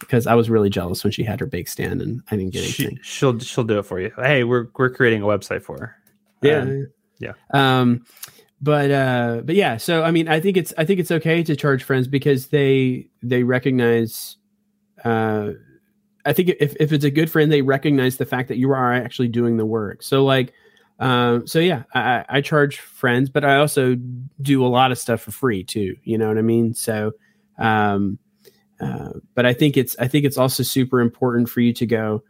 because 0.00 0.26
i 0.26 0.34
was 0.34 0.50
really 0.50 0.68
jealous 0.70 1.04
when 1.04 1.12
she 1.12 1.22
had 1.22 1.38
her 1.38 1.46
bake 1.46 1.68
stand 1.68 2.02
and 2.02 2.22
i 2.30 2.36
didn't 2.36 2.52
get 2.52 2.64
anything 2.64 2.96
she, 2.96 3.02
she'll 3.02 3.38
she'll 3.38 3.64
do 3.64 3.78
it 3.78 3.84
for 3.86 4.00
you. 4.00 4.10
Hey, 4.16 4.42
we're 4.44 4.66
we're 4.76 4.90
creating 4.90 5.22
a 5.22 5.26
website 5.26 5.62
for 5.62 5.78
her. 5.78 5.96
yeah 6.42 6.60
Um, 6.62 6.86
yeah. 7.18 7.32
um 7.52 8.04
but 8.62 8.90
uh 8.90 9.40
but 9.44 9.54
yeah 9.54 9.76
so 9.76 10.02
i 10.02 10.10
mean 10.10 10.28
i 10.28 10.40
think 10.40 10.56
it's 10.56 10.74
i 10.76 10.84
think 10.84 11.00
it's 11.00 11.10
okay 11.10 11.42
to 11.42 11.54
charge 11.56 11.82
friends 11.84 12.08
because 12.08 12.48
they 12.48 13.08
they 13.22 13.42
recognize 13.42 14.36
uh 15.04 15.50
i 16.26 16.32
think 16.32 16.50
if, 16.60 16.76
if 16.78 16.92
it's 16.92 17.04
a 17.04 17.10
good 17.10 17.30
friend 17.30 17.50
they 17.50 17.62
recognize 17.62 18.16
the 18.18 18.26
fact 18.26 18.48
that 18.48 18.58
you 18.58 18.70
are 18.70 18.92
actually 18.92 19.28
doing 19.28 19.56
the 19.56 19.64
work 19.66 20.02
so 20.02 20.24
like 20.24 20.52
um 20.98 21.46
so 21.46 21.58
yeah 21.58 21.84
i 21.94 22.00
I- 22.18 22.24
i 22.28 22.40
charge 22.42 22.78
friends 22.80 23.30
but 23.30 23.44
i 23.44 23.56
also 23.56 23.96
do 24.42 24.64
a 24.64 24.68
lot 24.68 24.92
of 24.92 24.98
stuff 24.98 25.22
for 25.22 25.30
free 25.30 25.64
too 25.64 25.96
you 26.04 26.18
know 26.18 26.28
what 26.28 26.36
i 26.36 26.42
mean 26.42 26.74
so 26.74 27.12
um 27.58 28.18
uh, 28.80 29.12
but 29.34 29.46
i 29.46 29.52
think 29.52 29.76
it's 29.76 29.96
i 29.98 30.08
think 30.08 30.24
it's 30.24 30.38
also 30.38 30.62
super 30.62 31.00
important 31.00 31.48
for 31.48 31.60
you 31.60 31.72
to 31.72 31.86
go 31.86 32.22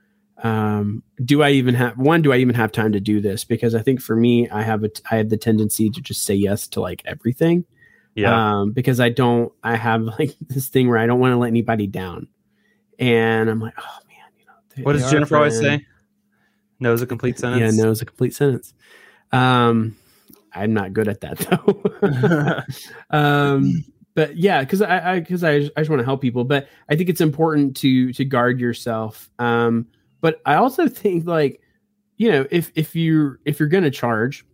um, 0.42 1.02
do 1.22 1.42
I 1.42 1.50
even 1.50 1.74
have 1.74 1.98
one? 1.98 2.22
Do 2.22 2.32
I 2.32 2.36
even 2.38 2.54
have 2.54 2.72
time 2.72 2.92
to 2.92 3.00
do 3.00 3.20
this? 3.20 3.44
Because 3.44 3.74
I 3.74 3.82
think 3.82 4.00
for 4.00 4.16
me, 4.16 4.48
I 4.48 4.62
have 4.62 4.84
a 4.84 4.90
I 5.10 5.16
have 5.16 5.28
the 5.28 5.36
tendency 5.36 5.90
to 5.90 6.00
just 6.00 6.24
say 6.24 6.34
yes 6.34 6.66
to 6.68 6.80
like 6.80 7.02
everything. 7.04 7.64
Yeah. 8.14 8.60
Um, 8.60 8.72
because 8.72 9.00
I 9.00 9.10
don't 9.10 9.52
I 9.62 9.76
have 9.76 10.02
like 10.18 10.34
this 10.40 10.68
thing 10.68 10.88
where 10.88 10.98
I 10.98 11.06
don't 11.06 11.20
want 11.20 11.32
to 11.32 11.36
let 11.36 11.48
anybody 11.48 11.86
down, 11.86 12.28
and 12.98 13.50
I'm 13.50 13.60
like, 13.60 13.74
oh 13.78 13.98
man, 14.08 14.16
you 14.38 14.46
know. 14.46 14.52
they- 14.74 14.82
what 14.82 14.94
they 14.94 15.00
does 15.00 15.10
Jennifer 15.10 15.36
always 15.36 15.58
say? 15.58 15.86
No 16.78 16.92
is 16.92 17.02
a 17.02 17.06
complete 17.06 17.38
sentence. 17.38 17.76
Yeah, 17.76 17.84
no 17.84 17.90
is 17.90 18.00
a 18.00 18.06
complete 18.06 18.34
sentence. 18.34 18.72
Um, 19.32 19.96
I'm 20.52 20.72
not 20.72 20.92
good 20.92 21.08
at 21.08 21.20
that 21.20 21.38
though. 21.38 22.62
um, 23.16 23.84
but 24.20 24.36
yeah, 24.36 24.60
because 24.60 24.82
I 24.82 25.20
because 25.20 25.42
I, 25.42 25.52
I, 25.52 25.60
just 25.78 25.88
want 25.88 26.00
to 26.00 26.04
help 26.04 26.20
people, 26.20 26.44
but 26.44 26.68
I 26.90 26.94
think 26.94 27.08
it's 27.08 27.22
important 27.22 27.74
to 27.78 28.12
to 28.12 28.22
guard 28.22 28.60
yourself. 28.60 29.30
Um, 29.38 29.86
but 30.20 30.42
I 30.44 30.56
also 30.56 30.88
think 31.02 31.26
like 31.26 31.62
you 32.18 32.30
know 32.30 32.46
if 32.50 32.70
if 32.74 32.94
you 32.94 33.38
if 33.46 33.58
you're 33.58 33.70
gonna 33.70 33.90
charge, 33.90 34.44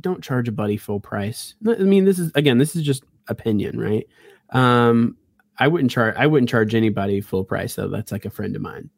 don't 0.00 0.24
charge 0.24 0.48
a 0.48 0.52
buddy 0.52 0.78
full 0.78 1.00
price. 1.00 1.54
I 1.68 1.82
mean, 1.82 2.06
this 2.06 2.18
is 2.18 2.32
again, 2.34 2.56
this 2.56 2.74
is 2.74 2.82
just 2.82 3.04
opinion, 3.28 3.78
right? 3.78 4.06
Um, 4.54 5.18
I 5.58 5.68
wouldn't 5.68 5.90
charge 5.90 6.14
I 6.16 6.26
wouldn't 6.26 6.48
charge 6.48 6.74
anybody 6.74 7.20
full 7.20 7.44
price 7.44 7.74
though. 7.74 7.88
That's 7.88 8.10
like 8.10 8.24
a 8.24 8.30
friend 8.30 8.56
of 8.56 8.62
mine. 8.62 8.88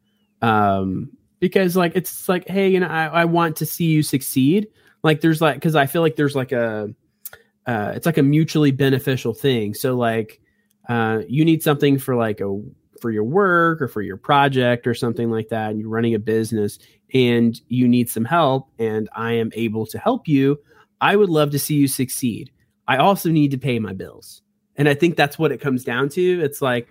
Um, 0.41 1.09
because 1.41 1.75
like 1.75 1.97
it's 1.97 2.29
like, 2.29 2.47
hey, 2.47 2.69
you 2.69 2.79
know, 2.79 2.87
I, 2.87 3.07
I 3.07 3.25
want 3.25 3.57
to 3.57 3.65
see 3.65 3.87
you 3.87 4.03
succeed. 4.03 4.69
Like 5.03 5.19
there's 5.19 5.41
like 5.41 5.55
because 5.55 5.75
I 5.75 5.85
feel 5.85 6.01
like 6.01 6.15
there's 6.15 6.33
like 6.33 6.53
a 6.53 6.95
uh, 7.65 7.93
it's 7.95 8.05
like 8.05 8.17
a 8.17 8.23
mutually 8.23 8.71
beneficial 8.71 9.33
thing. 9.33 9.73
So 9.73 9.95
like 9.95 10.39
uh, 10.87 11.21
you 11.27 11.45
need 11.45 11.63
something 11.63 11.97
for 11.97 12.15
like 12.15 12.41
a 12.41 12.61
for 13.01 13.11
your 13.11 13.23
work 13.23 13.81
or 13.81 13.87
for 13.87 14.01
your 14.01 14.17
project 14.17 14.87
or 14.87 14.93
something 14.93 15.29
like 15.29 15.49
that, 15.49 15.71
and 15.71 15.79
you're 15.79 15.89
running 15.89 16.15
a 16.15 16.19
business 16.19 16.79
and 17.13 17.59
you 17.67 17.87
need 17.87 18.09
some 18.09 18.25
help, 18.25 18.69
and 18.79 19.09
I 19.15 19.33
am 19.33 19.51
able 19.53 19.85
to 19.87 19.99
help 19.99 20.27
you 20.27 20.59
I 21.01 21.15
would 21.15 21.29
love 21.29 21.51
to 21.51 21.59
see 21.59 21.75
you 21.75 21.87
succeed. 21.87 22.51
I 22.87 22.97
also 22.97 23.29
need 23.29 23.51
to 23.51 23.57
pay 23.57 23.79
my 23.79 23.93
bills. 23.93 24.41
And 24.75 24.89
I 24.89 24.93
think 24.93 25.15
that's 25.15 25.39
what 25.39 25.51
it 25.51 25.61
comes 25.61 25.83
down 25.83 26.09
to. 26.09 26.41
It's 26.41 26.61
like 26.61 26.87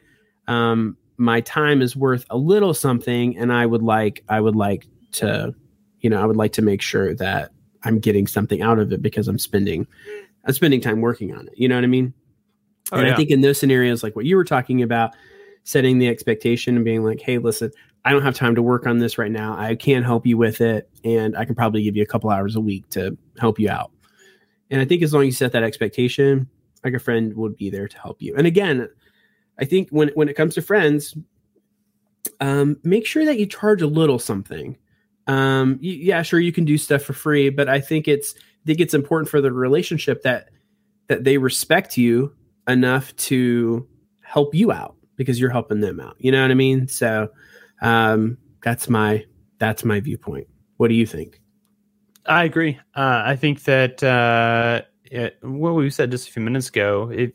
um, 0.48 0.96
my 1.16 1.40
time 1.40 1.82
is 1.82 1.96
worth 1.96 2.24
a 2.30 2.36
little 2.36 2.74
something, 2.74 3.36
and 3.36 3.52
I 3.52 3.66
would 3.66 3.82
like 3.82 4.24
I 4.28 4.40
would 4.40 4.56
like 4.56 4.86
to, 5.12 5.54
you 6.00 6.10
know, 6.10 6.20
I 6.20 6.26
would 6.26 6.36
like 6.36 6.52
to 6.52 6.62
make 6.62 6.80
sure 6.80 7.14
that 7.16 7.50
I'm 7.82 7.98
getting 7.98 8.26
something 8.26 8.62
out 8.62 8.78
of 8.78 8.92
it 8.92 9.02
because 9.02 9.28
I'm 9.28 9.38
spending 9.38 9.86
I'm 10.44 10.54
spending 10.54 10.80
time 10.80 11.00
working 11.00 11.34
on 11.34 11.46
it. 11.46 11.54
You 11.56 11.68
know 11.68 11.74
what 11.74 11.84
I 11.84 11.88
mean? 11.88 12.14
Oh, 12.92 12.98
and 12.98 13.06
yeah. 13.06 13.14
I 13.14 13.16
think 13.16 13.30
in 13.30 13.40
those 13.40 13.58
scenarios, 13.58 14.02
like 14.02 14.14
what 14.14 14.24
you 14.24 14.36
were 14.36 14.44
talking 14.44 14.82
about, 14.82 15.14
setting 15.64 15.98
the 15.98 16.08
expectation 16.08 16.76
and 16.76 16.84
being 16.84 17.02
like, 17.02 17.20
hey, 17.20 17.38
listen, 17.38 17.70
I 18.04 18.12
don't 18.12 18.22
have 18.22 18.34
time 18.34 18.54
to 18.54 18.62
work 18.62 18.86
on 18.86 18.98
this 18.98 19.16
right 19.16 19.30
now. 19.30 19.56
I 19.58 19.74
can 19.74 20.02
help 20.02 20.26
you 20.26 20.36
with 20.36 20.60
it, 20.60 20.90
and 21.04 21.36
I 21.36 21.46
can 21.46 21.54
probably 21.54 21.82
give 21.82 21.96
you 21.96 22.02
a 22.02 22.06
couple 22.06 22.30
hours 22.30 22.56
a 22.56 22.60
week 22.60 22.88
to 22.90 23.16
help 23.38 23.58
you 23.58 23.70
out. 23.70 23.90
And 24.70 24.80
I 24.80 24.84
think 24.84 25.02
as 25.02 25.14
long 25.14 25.22
as 25.22 25.26
you 25.26 25.32
set 25.32 25.52
that 25.52 25.62
expectation, 25.62 26.48
like 26.84 26.94
a 26.94 26.98
friend 26.98 27.34
would 27.34 27.56
be 27.56 27.70
there 27.70 27.88
to 27.88 27.98
help 27.98 28.20
you. 28.20 28.34
And 28.36 28.46
again, 28.46 28.88
I 29.58 29.64
think 29.64 29.88
when 29.90 30.08
when 30.14 30.28
it 30.28 30.34
comes 30.34 30.54
to 30.56 30.62
friends, 30.62 31.16
um, 32.40 32.76
make 32.82 33.06
sure 33.06 33.24
that 33.24 33.38
you 33.38 33.46
charge 33.46 33.80
a 33.80 33.86
little 33.86 34.18
something. 34.18 34.76
Um, 35.26 35.78
yeah, 35.80 36.20
sure, 36.22 36.40
you 36.40 36.52
can 36.52 36.66
do 36.66 36.76
stuff 36.76 37.02
for 37.02 37.14
free, 37.14 37.48
but 37.48 37.68
I 37.68 37.80
think 37.80 38.08
it's 38.08 38.34
think 38.66 38.80
it's 38.80 38.94
important 38.94 39.28
for 39.30 39.40
the 39.40 39.52
relationship 39.52 40.22
that 40.22 40.48
that 41.08 41.24
they 41.24 41.38
respect 41.38 41.96
you 41.98 42.34
enough 42.66 43.14
to 43.16 43.86
help 44.22 44.54
you 44.54 44.72
out 44.72 44.96
because 45.16 45.38
you're 45.38 45.50
helping 45.50 45.80
them 45.80 46.00
out. 46.00 46.16
You 46.18 46.32
know 46.32 46.42
what 46.42 46.50
I 46.50 46.54
mean? 46.54 46.88
So 46.88 47.28
um, 47.82 48.38
that's 48.62 48.88
my 48.88 49.24
that's 49.58 49.84
my 49.84 50.00
viewpoint. 50.00 50.48
What 50.76 50.88
do 50.88 50.94
you 50.94 51.06
think? 51.06 51.40
I 52.26 52.44
agree. 52.44 52.78
Uh, 52.96 53.22
I 53.24 53.36
think 53.36 53.64
that 53.64 54.02
uh, 54.02 54.82
it, 55.04 55.36
what 55.42 55.74
we 55.74 55.90
said 55.90 56.10
just 56.10 56.28
a 56.28 56.32
few 56.32 56.42
minutes 56.42 56.68
ago. 56.70 57.10
If 57.12 57.32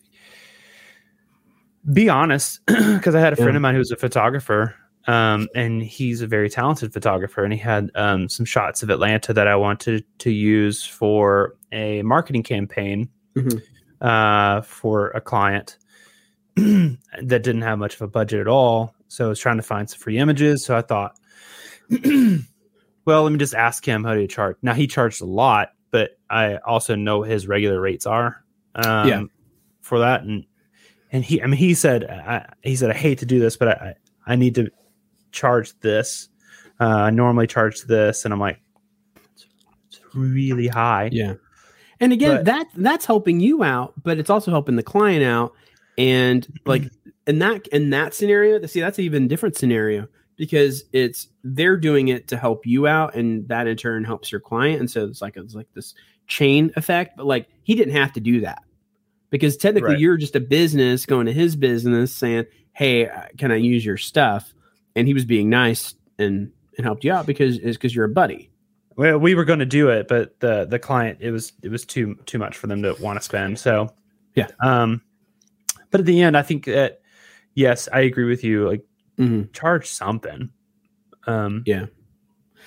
be 1.92 2.10
honest, 2.10 2.60
because 2.68 3.16
I 3.16 3.20
had 3.20 3.34
a 3.34 3.36
friend 3.36 3.52
Yeah. 3.52 3.58
of 3.58 3.62
mine 3.62 3.76
who's 3.76 3.92
a 3.92 3.96
photographer, 3.96 4.76
um, 5.10 5.48
and 5.56 5.82
he's 5.82 6.22
a 6.22 6.28
very 6.28 6.50
talented 6.50 6.94
photographer, 6.94 7.44
and 7.44 7.52
he 7.52 7.60
had 7.60 7.90
um, 7.96 8.30
some 8.30 8.46
shots 8.46 8.84
of 8.84 8.90
Atlanta 8.90 9.34
that 9.34 9.48
I 9.48 9.56
wanted 9.56 10.04
to 10.20 10.30
use 10.32 10.86
for 10.86 11.56
a 11.72 12.02
marketing 12.04 12.44
campaign 12.44 13.10
Mhm. 13.36 13.62
uh, 14.02 14.62
for 14.62 15.10
a 15.12 15.22
client 15.22 15.78
that 16.56 16.98
didn't 17.44 17.62
have 17.62 17.80
much 17.80 17.96
of 17.96 18.02
a 18.02 18.08
budget 18.08 18.40
at 18.42 18.48
all. 18.48 18.94
So 19.08 19.26
I 19.26 19.30
was 19.30 19.40
trying 19.40 19.58
to 19.58 19.64
find 19.64 19.90
some 19.90 20.00
free 20.00 20.18
images. 20.20 20.64
So 20.66 20.76
I 20.78 20.82
thought, 20.82 21.16
well, 23.06 23.24
let 23.24 23.32
me 23.32 23.38
just 23.40 23.56
ask 23.56 23.84
him 23.86 24.04
how 24.04 24.14
do 24.14 24.22
you 24.22 24.28
charge. 24.28 24.58
Now 24.62 24.74
he 24.74 24.88
charged 24.88 25.22
a 25.22 25.26
lot, 25.26 25.70
but 25.92 26.12
I 26.30 26.58
also 26.58 26.96
know 26.96 27.24
his 27.24 27.48
regular 27.48 27.80
rates 27.82 28.06
are. 28.06 28.44
Um, 28.76 29.08
Yeah. 29.08 29.24
For 29.82 30.00
that, 30.00 30.22
and 30.22 30.46
and 31.12 31.26
he, 31.26 31.42
I 31.42 31.48
mean, 31.48 31.58
he 31.58 31.74
said, 31.74 32.04
I, 32.04 32.46
he 32.62 32.76
said, 32.76 32.92
I 32.92 32.94
hate 32.94 33.18
to 33.20 33.26
do 33.26 33.40
this, 33.40 33.58
but 33.58 33.70
I, 33.70 33.96
I 34.28 34.36
need 34.36 34.54
to 34.56 34.70
charge 35.32 35.78
this. 35.80 36.30
Uh, 36.80 36.86
I 36.86 37.10
normally 37.10 37.48
charge 37.48 37.82
this, 37.84 38.26
and 38.26 38.34
I'm 38.34 38.40
like, 38.40 38.60
it's, 39.36 40.00
really 40.14 40.68
high. 40.68 41.10
Yeah. 41.12 41.36
And 42.00 42.14
again, 42.14 42.38
But- 42.38 42.46
that 42.46 42.68
that's 42.76 43.06
helping 43.06 43.40
you 43.40 43.64
out, 43.64 43.94
but 44.02 44.18
it's 44.18 44.30
also 44.30 44.52
helping 44.52 44.76
the 44.78 44.84
client 44.84 45.24
out. 45.24 45.54
And 45.98 46.48
like 46.66 46.84
in 47.28 47.40
that 47.40 47.68
in 47.68 47.90
that 47.90 48.14
scenario, 48.14 48.66
see 48.66 48.80
that's 48.80 48.98
an 48.98 49.04
even 49.06 49.28
different 49.28 49.58
scenario 49.58 50.08
because 50.38 50.86
it's 50.94 51.28
they're 51.44 51.76
doing 51.76 52.08
it 52.08 52.30
to 52.30 52.38
help 52.38 52.66
you 52.66 52.88
out, 52.88 53.16
and 53.16 53.46
that 53.50 53.68
in 53.68 53.76
turn 53.76 54.06
helps 54.06 54.32
your 54.32 54.40
client. 54.40 54.80
And 54.80 54.90
so 54.90 55.06
it's 55.06 55.22
like 55.22 55.36
it's 55.36 55.54
like 55.56 55.68
this 55.74 55.94
chain 56.28 56.72
effect. 56.78 57.18
But 57.18 57.26
like 57.26 57.48
he 57.64 57.76
didn't 57.76 57.96
have 57.96 58.14
to 58.14 58.22
do 58.22 58.40
that 58.42 58.64
because 59.30 59.58
technically 59.58 59.92
Right. 59.92 60.00
you're 60.00 60.16
just 60.18 60.38
a 60.38 60.40
business 60.40 61.06
going 61.06 61.26
to 61.26 61.34
his 61.34 61.58
business 61.58 62.14
saying, 62.14 62.46
"Hey, 62.72 63.10
uh, 63.10 63.24
can 63.38 63.52
I 63.52 63.58
use 63.58 63.84
your 63.86 63.98
stuff?" 63.98 64.54
And 65.00 65.08
he 65.08 65.14
was 65.14 65.26
being 65.26 65.50
nice 65.50 65.96
and 66.18 66.52
and 66.78 66.86
helped 66.86 67.04
you 67.04 67.12
out 67.12 67.26
because 67.26 67.58
is 67.58 67.76
because 67.78 67.96
you're 67.96 68.06
a 68.06 68.10
buddy. 68.10 68.52
Well, 68.96 69.18
we 69.18 69.34
were 69.34 69.46
going 69.46 69.60
to 69.60 69.66
do 69.66 69.90
it, 69.90 70.08
but 70.08 70.40
the 70.40 70.66
the 70.66 70.78
client 70.80 71.20
it 71.22 71.32
was 71.32 71.54
it 71.64 71.70
was 71.70 71.86
too 71.86 72.16
too 72.26 72.38
much 72.38 72.58
for 72.58 72.68
them 72.68 72.84
to 72.84 72.96
want 73.00 73.18
to 73.20 73.24
spend. 73.24 73.58
So 73.60 73.90
Yeah. 74.36 74.48
Um, 74.62 75.02
but 75.92 76.02
at 76.02 76.06
the 76.06 76.22
end, 76.22 76.38
I 76.38 76.42
think 76.44 76.66
that 76.66 77.02
yes, 77.56 77.88
I 77.92 78.02
agree 78.02 78.26
with 78.26 78.44
you. 78.44 78.68
Like 78.68 78.86
Mhm. 79.18 79.52
charge 79.54 79.88
something. 79.88 80.50
Um, 81.28 81.64
Yeah. 81.66 81.86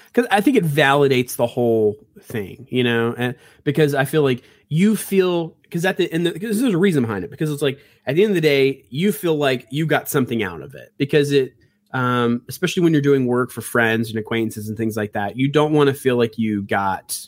Because 0.06 0.26
I 0.30 0.40
think 0.42 0.56
it 0.58 0.64
validates 0.64 1.36
the 1.36 1.46
whole 1.46 1.96
thing, 2.20 2.66
you 2.70 2.84
know, 2.84 3.14
and 3.16 3.34
because 3.64 3.94
I 3.94 4.04
feel 4.04 4.22
like 4.22 4.42
you 4.68 4.94
feel 4.96 5.56
because 5.62 5.84
at 5.86 5.96
the 5.96 6.12
end, 6.12 6.24
because 6.32 6.60
there's 6.60 6.74
a 6.74 6.78
reason 6.78 7.02
behind 7.02 7.24
it. 7.24 7.30
Because 7.30 7.50
it's 7.50 7.62
like 7.62 7.78
at 8.06 8.14
the 8.16 8.22
end 8.22 8.30
of 8.32 8.34
the 8.34 8.40
day, 8.42 8.84
you 8.90 9.10
feel 9.12 9.36
like 9.36 9.66
you 9.70 9.86
got 9.86 10.08
something 10.10 10.42
out 10.42 10.60
of 10.60 10.74
it 10.74 10.92
because 10.98 11.32
it, 11.32 11.54
um, 11.92 12.42
especially 12.48 12.82
when 12.82 12.92
you're 12.92 13.02
doing 13.02 13.26
work 13.26 13.50
for 13.50 13.60
friends 13.60 14.08
and 14.10 14.18
acquaintances 14.18 14.68
and 14.68 14.76
things 14.76 14.96
like 14.96 15.12
that, 15.12 15.36
you 15.36 15.48
don't 15.48 15.72
want 15.72 15.88
to 15.88 15.94
feel 15.94 16.16
like 16.16 16.38
you 16.38 16.62
got, 16.62 17.18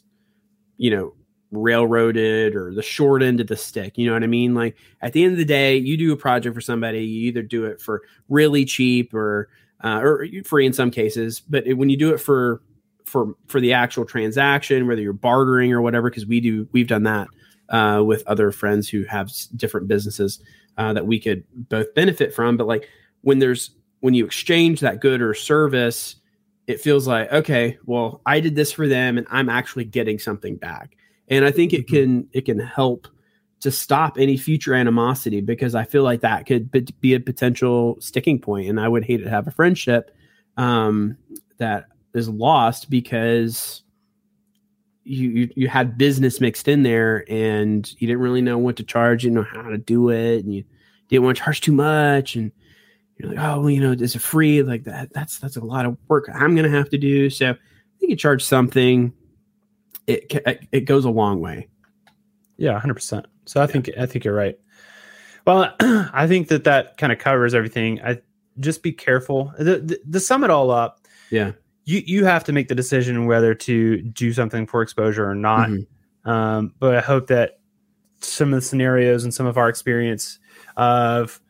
you 0.77 0.91
know, 0.91 1.15
railroaded 1.51 2.57
or 2.57 2.75
the 2.75 2.83
short 2.83 3.23
end 3.23 3.41
of 3.41 3.47
the 3.47 3.57
stick. 3.57 3.97
You 3.97 4.07
know 4.07 4.13
what 4.15 4.23
I 4.25 4.27
mean? 4.27 4.55
Like 4.55 4.77
at 5.03 5.13
the 5.13 5.23
end 5.23 5.33
of 5.33 5.39
the 5.39 5.45
day, 5.45 5.77
you 5.77 5.97
do 5.97 6.13
a 6.13 6.17
project 6.17 6.55
for 6.55 6.61
somebody, 6.61 7.05
you 7.05 7.29
either 7.29 7.43
do 7.43 7.65
it 7.67 7.81
for 7.81 8.03
really 8.29 8.65
cheap 8.65 9.15
or 9.15 9.49
uh, 9.83 10.01
or 10.01 10.27
free 10.45 10.67
in 10.67 10.73
some 10.73 10.91
cases. 10.91 11.41
But 11.41 11.67
it- 11.67 11.75
when 11.75 11.89
you 11.91 11.97
do 11.97 12.13
it 12.13 12.19
for 12.21 12.63
for 13.05 13.35
for 13.47 13.61
the 13.61 13.73
actual 13.75 14.05
transaction, 14.05 14.87
whether 14.87 15.03
you're 15.03 15.13
bartering 15.13 15.73
or 15.73 15.83
whatever, 15.83 16.11
because 16.11 16.27
we 16.27 16.41
do 16.41 16.67
we've 16.73 16.89
done 16.89 17.03
that 17.05 17.29
uh, 17.69 18.03
with 18.05 18.27
other 18.27 18.51
friends 18.51 18.89
who 18.89 19.05
have 19.05 19.31
different 19.57 19.87
businesses 19.89 20.41
uh, 20.79 20.93
that 20.93 21.07
we 21.07 21.21
could 21.21 21.45
both 21.69 21.95
benefit 21.95 22.35
from. 22.35 22.57
But 22.57 22.67
like 22.67 22.89
when 23.21 23.39
there's 23.39 23.71
when 24.05 24.13
you 24.13 24.27
exchange 24.27 24.81
that 24.81 25.01
good 25.01 25.23
or 25.23 25.33
service, 25.33 26.17
it 26.67 26.79
feels 26.79 27.09
like 27.09 27.33
okay, 27.33 27.79
well, 27.87 28.21
I 28.27 28.39
did 28.39 28.55
this 28.55 28.71
for 28.71 28.87
them, 28.87 29.17
and 29.17 29.27
I'm 29.31 29.49
actually 29.49 29.87
getting 29.87 30.19
something 30.19 30.57
back. 30.57 30.99
And 31.29 31.43
I 31.43 31.51
think 31.51 31.73
it 31.73 31.87
Mhm. 31.87 31.89
can 31.89 32.29
it 32.35 32.45
can 32.45 32.59
help 32.59 33.09
to 33.61 33.71
stop 33.71 34.19
any 34.19 34.37
future 34.37 34.75
animosity 34.75 35.41
because 35.41 35.75
I 35.75 35.85
feel 35.85 36.03
like 36.03 36.21
that 36.21 36.45
could 36.45 36.71
be- 36.71 36.87
be 37.01 37.15
a 37.15 37.19
potential 37.21 37.97
sticking 37.99 38.39
point, 38.39 38.69
and 38.69 38.79
I 38.79 38.89
would 38.89 39.07
hate 39.07 39.25
to 39.25 39.31
have 39.31 39.47
a 39.47 39.51
friendship 39.51 40.11
um, 40.59 41.17
that 41.57 41.87
is 42.15 42.29
lost 42.29 42.91
because 42.91 43.85
you, 45.05 45.31
you 45.31 45.51
you 45.57 45.69
had 45.69 45.97
business 45.97 46.43
mixed 46.43 46.69
in 46.69 46.83
there 46.83 47.25
and 47.31 47.91
you 47.99 48.07
didn't 48.07 48.21
really 48.21 48.43
know 48.43 48.59
what 48.59 48.77
to 48.77 48.83
charge, 48.83 49.25
you 49.25 49.31
know 49.31 49.47
how 49.51 49.63
to 49.63 49.79
do 49.79 50.11
it, 50.11 50.45
and 50.45 50.53
you 50.55 50.63
didn't 51.09 51.25
want 51.25 51.39
to 51.39 51.43
charge 51.43 51.63
too 51.63 51.73
much, 51.73 52.37
and 52.37 52.53
you're 53.19 53.29
like, 53.31 53.39
oh, 53.39 53.61
well, 53.61 53.71
you 53.71 53.81
know, 53.81 53.93
is 53.93 54.15
it 54.17 54.23
free? 54.23 54.63
Like 54.63 54.85
that, 54.85 55.13
that's 55.13 55.39
that's 55.39 55.57
a 55.57 55.65
lot 55.65 55.87
of 55.87 55.97
work 56.09 56.29
I'm 56.35 56.55
gonna 56.57 56.69
have 56.71 56.91
to 56.91 56.99
do. 56.99 57.31
So 57.31 57.51
I 57.51 57.55
think 57.99 58.11
you 58.11 58.17
charge 58.17 58.45
something. 58.45 59.13
It 60.07 60.33
it 60.73 60.81
goes 60.83 61.05
a 61.05 61.11
long 61.11 61.41
way. 61.41 61.69
yeah, 62.57 62.79
hundred 62.79 62.95
percent. 62.95 63.27
So 63.47 63.63
I 63.63 63.67
think 63.67 63.91
I 63.99 64.07
think 64.07 64.25
you're 64.25 64.35
right. 64.35 64.59
Well, 65.47 65.75
I 65.81 66.27
think 66.27 66.49
that 66.49 66.65
that 66.65 66.97
kind 66.99 67.13
of 67.13 67.19
covers 67.19 67.55
everything. 67.55 68.01
I 68.03 68.21
just 68.61 68.83
be 68.83 68.93
careful. 68.93 69.53
The, 69.59 69.79
the, 69.81 70.01
to 70.13 70.21
sum 70.21 70.45
it 70.45 70.51
all 70.51 70.71
up, 70.71 71.01
Yeah. 71.31 71.53
you 71.85 72.03
you 72.07 72.25
have 72.25 72.45
to 72.45 72.53
make 72.53 72.69
the 72.69 72.75
decision 72.75 73.27
whether 73.27 73.55
to 73.55 74.01
do 74.03 74.33
something 74.33 74.67
for 74.67 74.81
exposure 74.83 75.29
or 75.29 75.35
not. 75.35 75.69
Mhm. 75.69 75.87
Um, 76.25 76.75
but 76.79 76.97
I 76.97 77.01
hope 77.01 77.27
that 77.29 77.59
some 78.21 78.55
of 78.55 78.59
the 78.61 78.67
scenarios 78.67 79.25
and 79.25 79.33
some 79.35 79.45
of 79.47 79.59
our 79.59 79.69
experience 79.69 80.39
of 80.77 81.41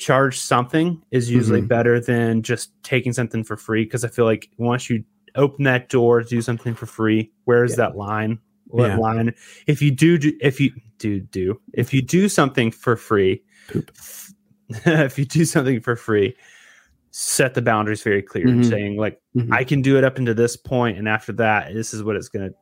charge 0.00 0.38
something 0.38 1.00
is 1.12 1.30
usually 1.30 1.62
Mhm. 1.62 1.68
better 1.68 2.00
than 2.00 2.42
just 2.42 2.72
taking 2.82 3.12
something 3.12 3.44
for 3.44 3.56
free. 3.56 3.84
Because 3.84 4.04
I 4.04 4.08
feel 4.08 4.24
like 4.24 4.48
once 4.56 4.90
you 4.90 5.04
open 5.36 5.64
that 5.64 5.88
door 5.88 6.22
to 6.22 6.28
do 6.28 6.40
something 6.42 6.74
for 6.74 6.86
free, 6.86 7.30
where's 7.44 7.72
Yeah. 7.72 7.76
that 7.76 7.96
line? 7.96 8.38
What 8.66 8.88
Yeah. 8.88 8.96
line? 8.96 9.34
If 9.66 9.80
you 9.82 9.90
do, 9.92 10.18
do 10.18 10.32
if 10.40 10.60
you 10.60 10.72
do 10.98 11.20
do 11.20 11.60
if 11.74 11.92
you 11.94 12.02
do 12.02 12.28
something 12.28 12.70
for 12.70 12.96
free, 12.96 13.42
if 14.86 15.18
you 15.18 15.24
do 15.24 15.44
something 15.44 15.80
for 15.80 15.96
free, 15.96 16.34
set 17.10 17.54
the 17.54 17.62
boundaries 17.62 18.02
very 18.02 18.22
clear, 18.22 18.46
Mhm. 18.46 18.68
saying 18.68 18.96
like 18.96 19.20
Mhm. 19.36 19.48
I 19.52 19.64
can 19.64 19.82
do 19.82 19.98
it 19.98 20.04
up 20.04 20.18
into 20.18 20.34
this 20.34 20.56
point, 20.56 20.98
and 20.98 21.08
after 21.08 21.32
that, 21.34 21.72
this 21.74 21.92
is 21.92 22.02
what 22.02 22.16
it's 22.16 22.28
going 22.28 22.50
to 22.50 22.54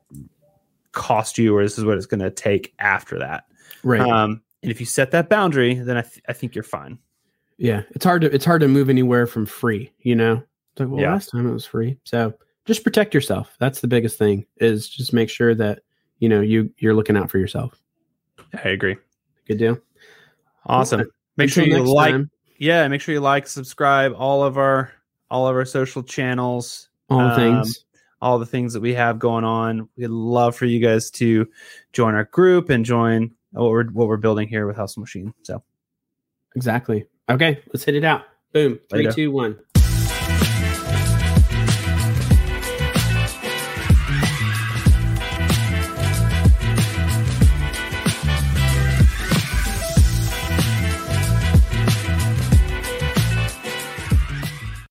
cost 0.92 1.36
you, 1.38 1.54
or 1.54 1.62
this 1.62 1.78
is 1.78 1.84
what 1.84 1.96
it's 1.98 2.06
going 2.06 2.20
to 2.20 2.30
take 2.30 2.72
after 2.78 3.18
that. 3.18 3.44
Right. 3.84 4.00
Um, 4.00 4.40
and 4.62 4.72
if 4.72 4.80
you 4.80 4.86
set 4.86 5.10
that 5.12 5.28
boundary, 5.28 5.74
then 5.74 5.96
I, 5.98 6.02
th- 6.02 6.22
I 6.28 6.32
think 6.32 6.54
you're 6.54 6.64
fine. 6.64 6.98
Yeah. 7.58 7.82
It's 7.90 8.04
hard 8.04 8.22
to 8.22 8.34
it's 8.34 8.44
hard 8.44 8.60
to 8.62 8.68
move 8.68 8.88
anywhere 8.88 9.26
from 9.26 9.44
free, 9.46 9.92
you 10.00 10.14
know? 10.14 10.42
It's 10.72 10.80
like, 10.80 10.88
well, 10.88 11.00
Yeah. 11.00 11.12
last 11.12 11.30
time 11.30 11.48
it 11.48 11.52
was 11.52 11.66
free. 11.66 11.98
So 12.04 12.32
just 12.64 12.84
protect 12.84 13.14
yourself. 13.14 13.56
That's 13.58 13.80
the 13.80 13.88
biggest 13.88 14.16
thing 14.18 14.46
is 14.58 14.88
just 14.88 15.12
make 15.12 15.28
sure 15.28 15.54
that, 15.54 15.80
you 16.18 16.28
know, 16.28 16.40
you 16.40 16.70
you're 16.78 16.94
looking 16.94 17.16
out 17.16 17.30
for 17.30 17.38
yourself. 17.38 17.80
I 18.64 18.68
agree. 18.70 18.96
Good 19.46 19.58
deal. 19.58 19.78
Awesome. 20.66 21.00
Cool. 21.02 21.10
Make 21.36 21.50
sure 21.50 21.64
you 21.64 21.82
like, 21.82 22.12
time, 22.12 22.30
yeah, 22.58 22.86
make 22.88 23.00
sure 23.00 23.14
you 23.14 23.20
like, 23.20 23.46
subscribe 23.46 24.12
all 24.16 24.42
of 24.42 24.56
our 24.58 24.92
all 25.30 25.46
of 25.46 25.54
our 25.56 25.64
social 25.64 26.02
channels. 26.02 26.88
all 27.10 27.20
um, 27.20 27.36
things. 27.36 27.84
all 28.20 28.38
the 28.38 28.46
things 28.46 28.72
that 28.72 28.80
we 28.80 28.92
have 28.94 29.18
going 29.18 29.44
on. 29.44 29.88
We'd 29.96 30.08
love 30.08 30.56
for 30.56 30.64
you 30.66 30.80
guys 30.80 31.10
to 31.12 31.46
join 31.92 32.14
our 32.14 32.24
group 32.24 32.68
and 32.70 32.84
join 32.84 33.30
what 33.52 33.70
we're 33.70 33.84
what 33.90 34.08
we're 34.08 34.16
building 34.16 34.48
here 34.48 34.66
with 34.66 34.76
Hustle 34.76 35.00
Machine. 35.00 35.32
So 35.42 35.62
Exactly. 36.56 37.06
Okay, 37.30 37.62
let's 37.72 37.84
hit 37.84 37.94
it 37.94 38.04
out. 38.04 38.24
Boom. 38.52 38.78
Three, 38.90 39.04
two, 39.12 39.30
one. 39.30 39.58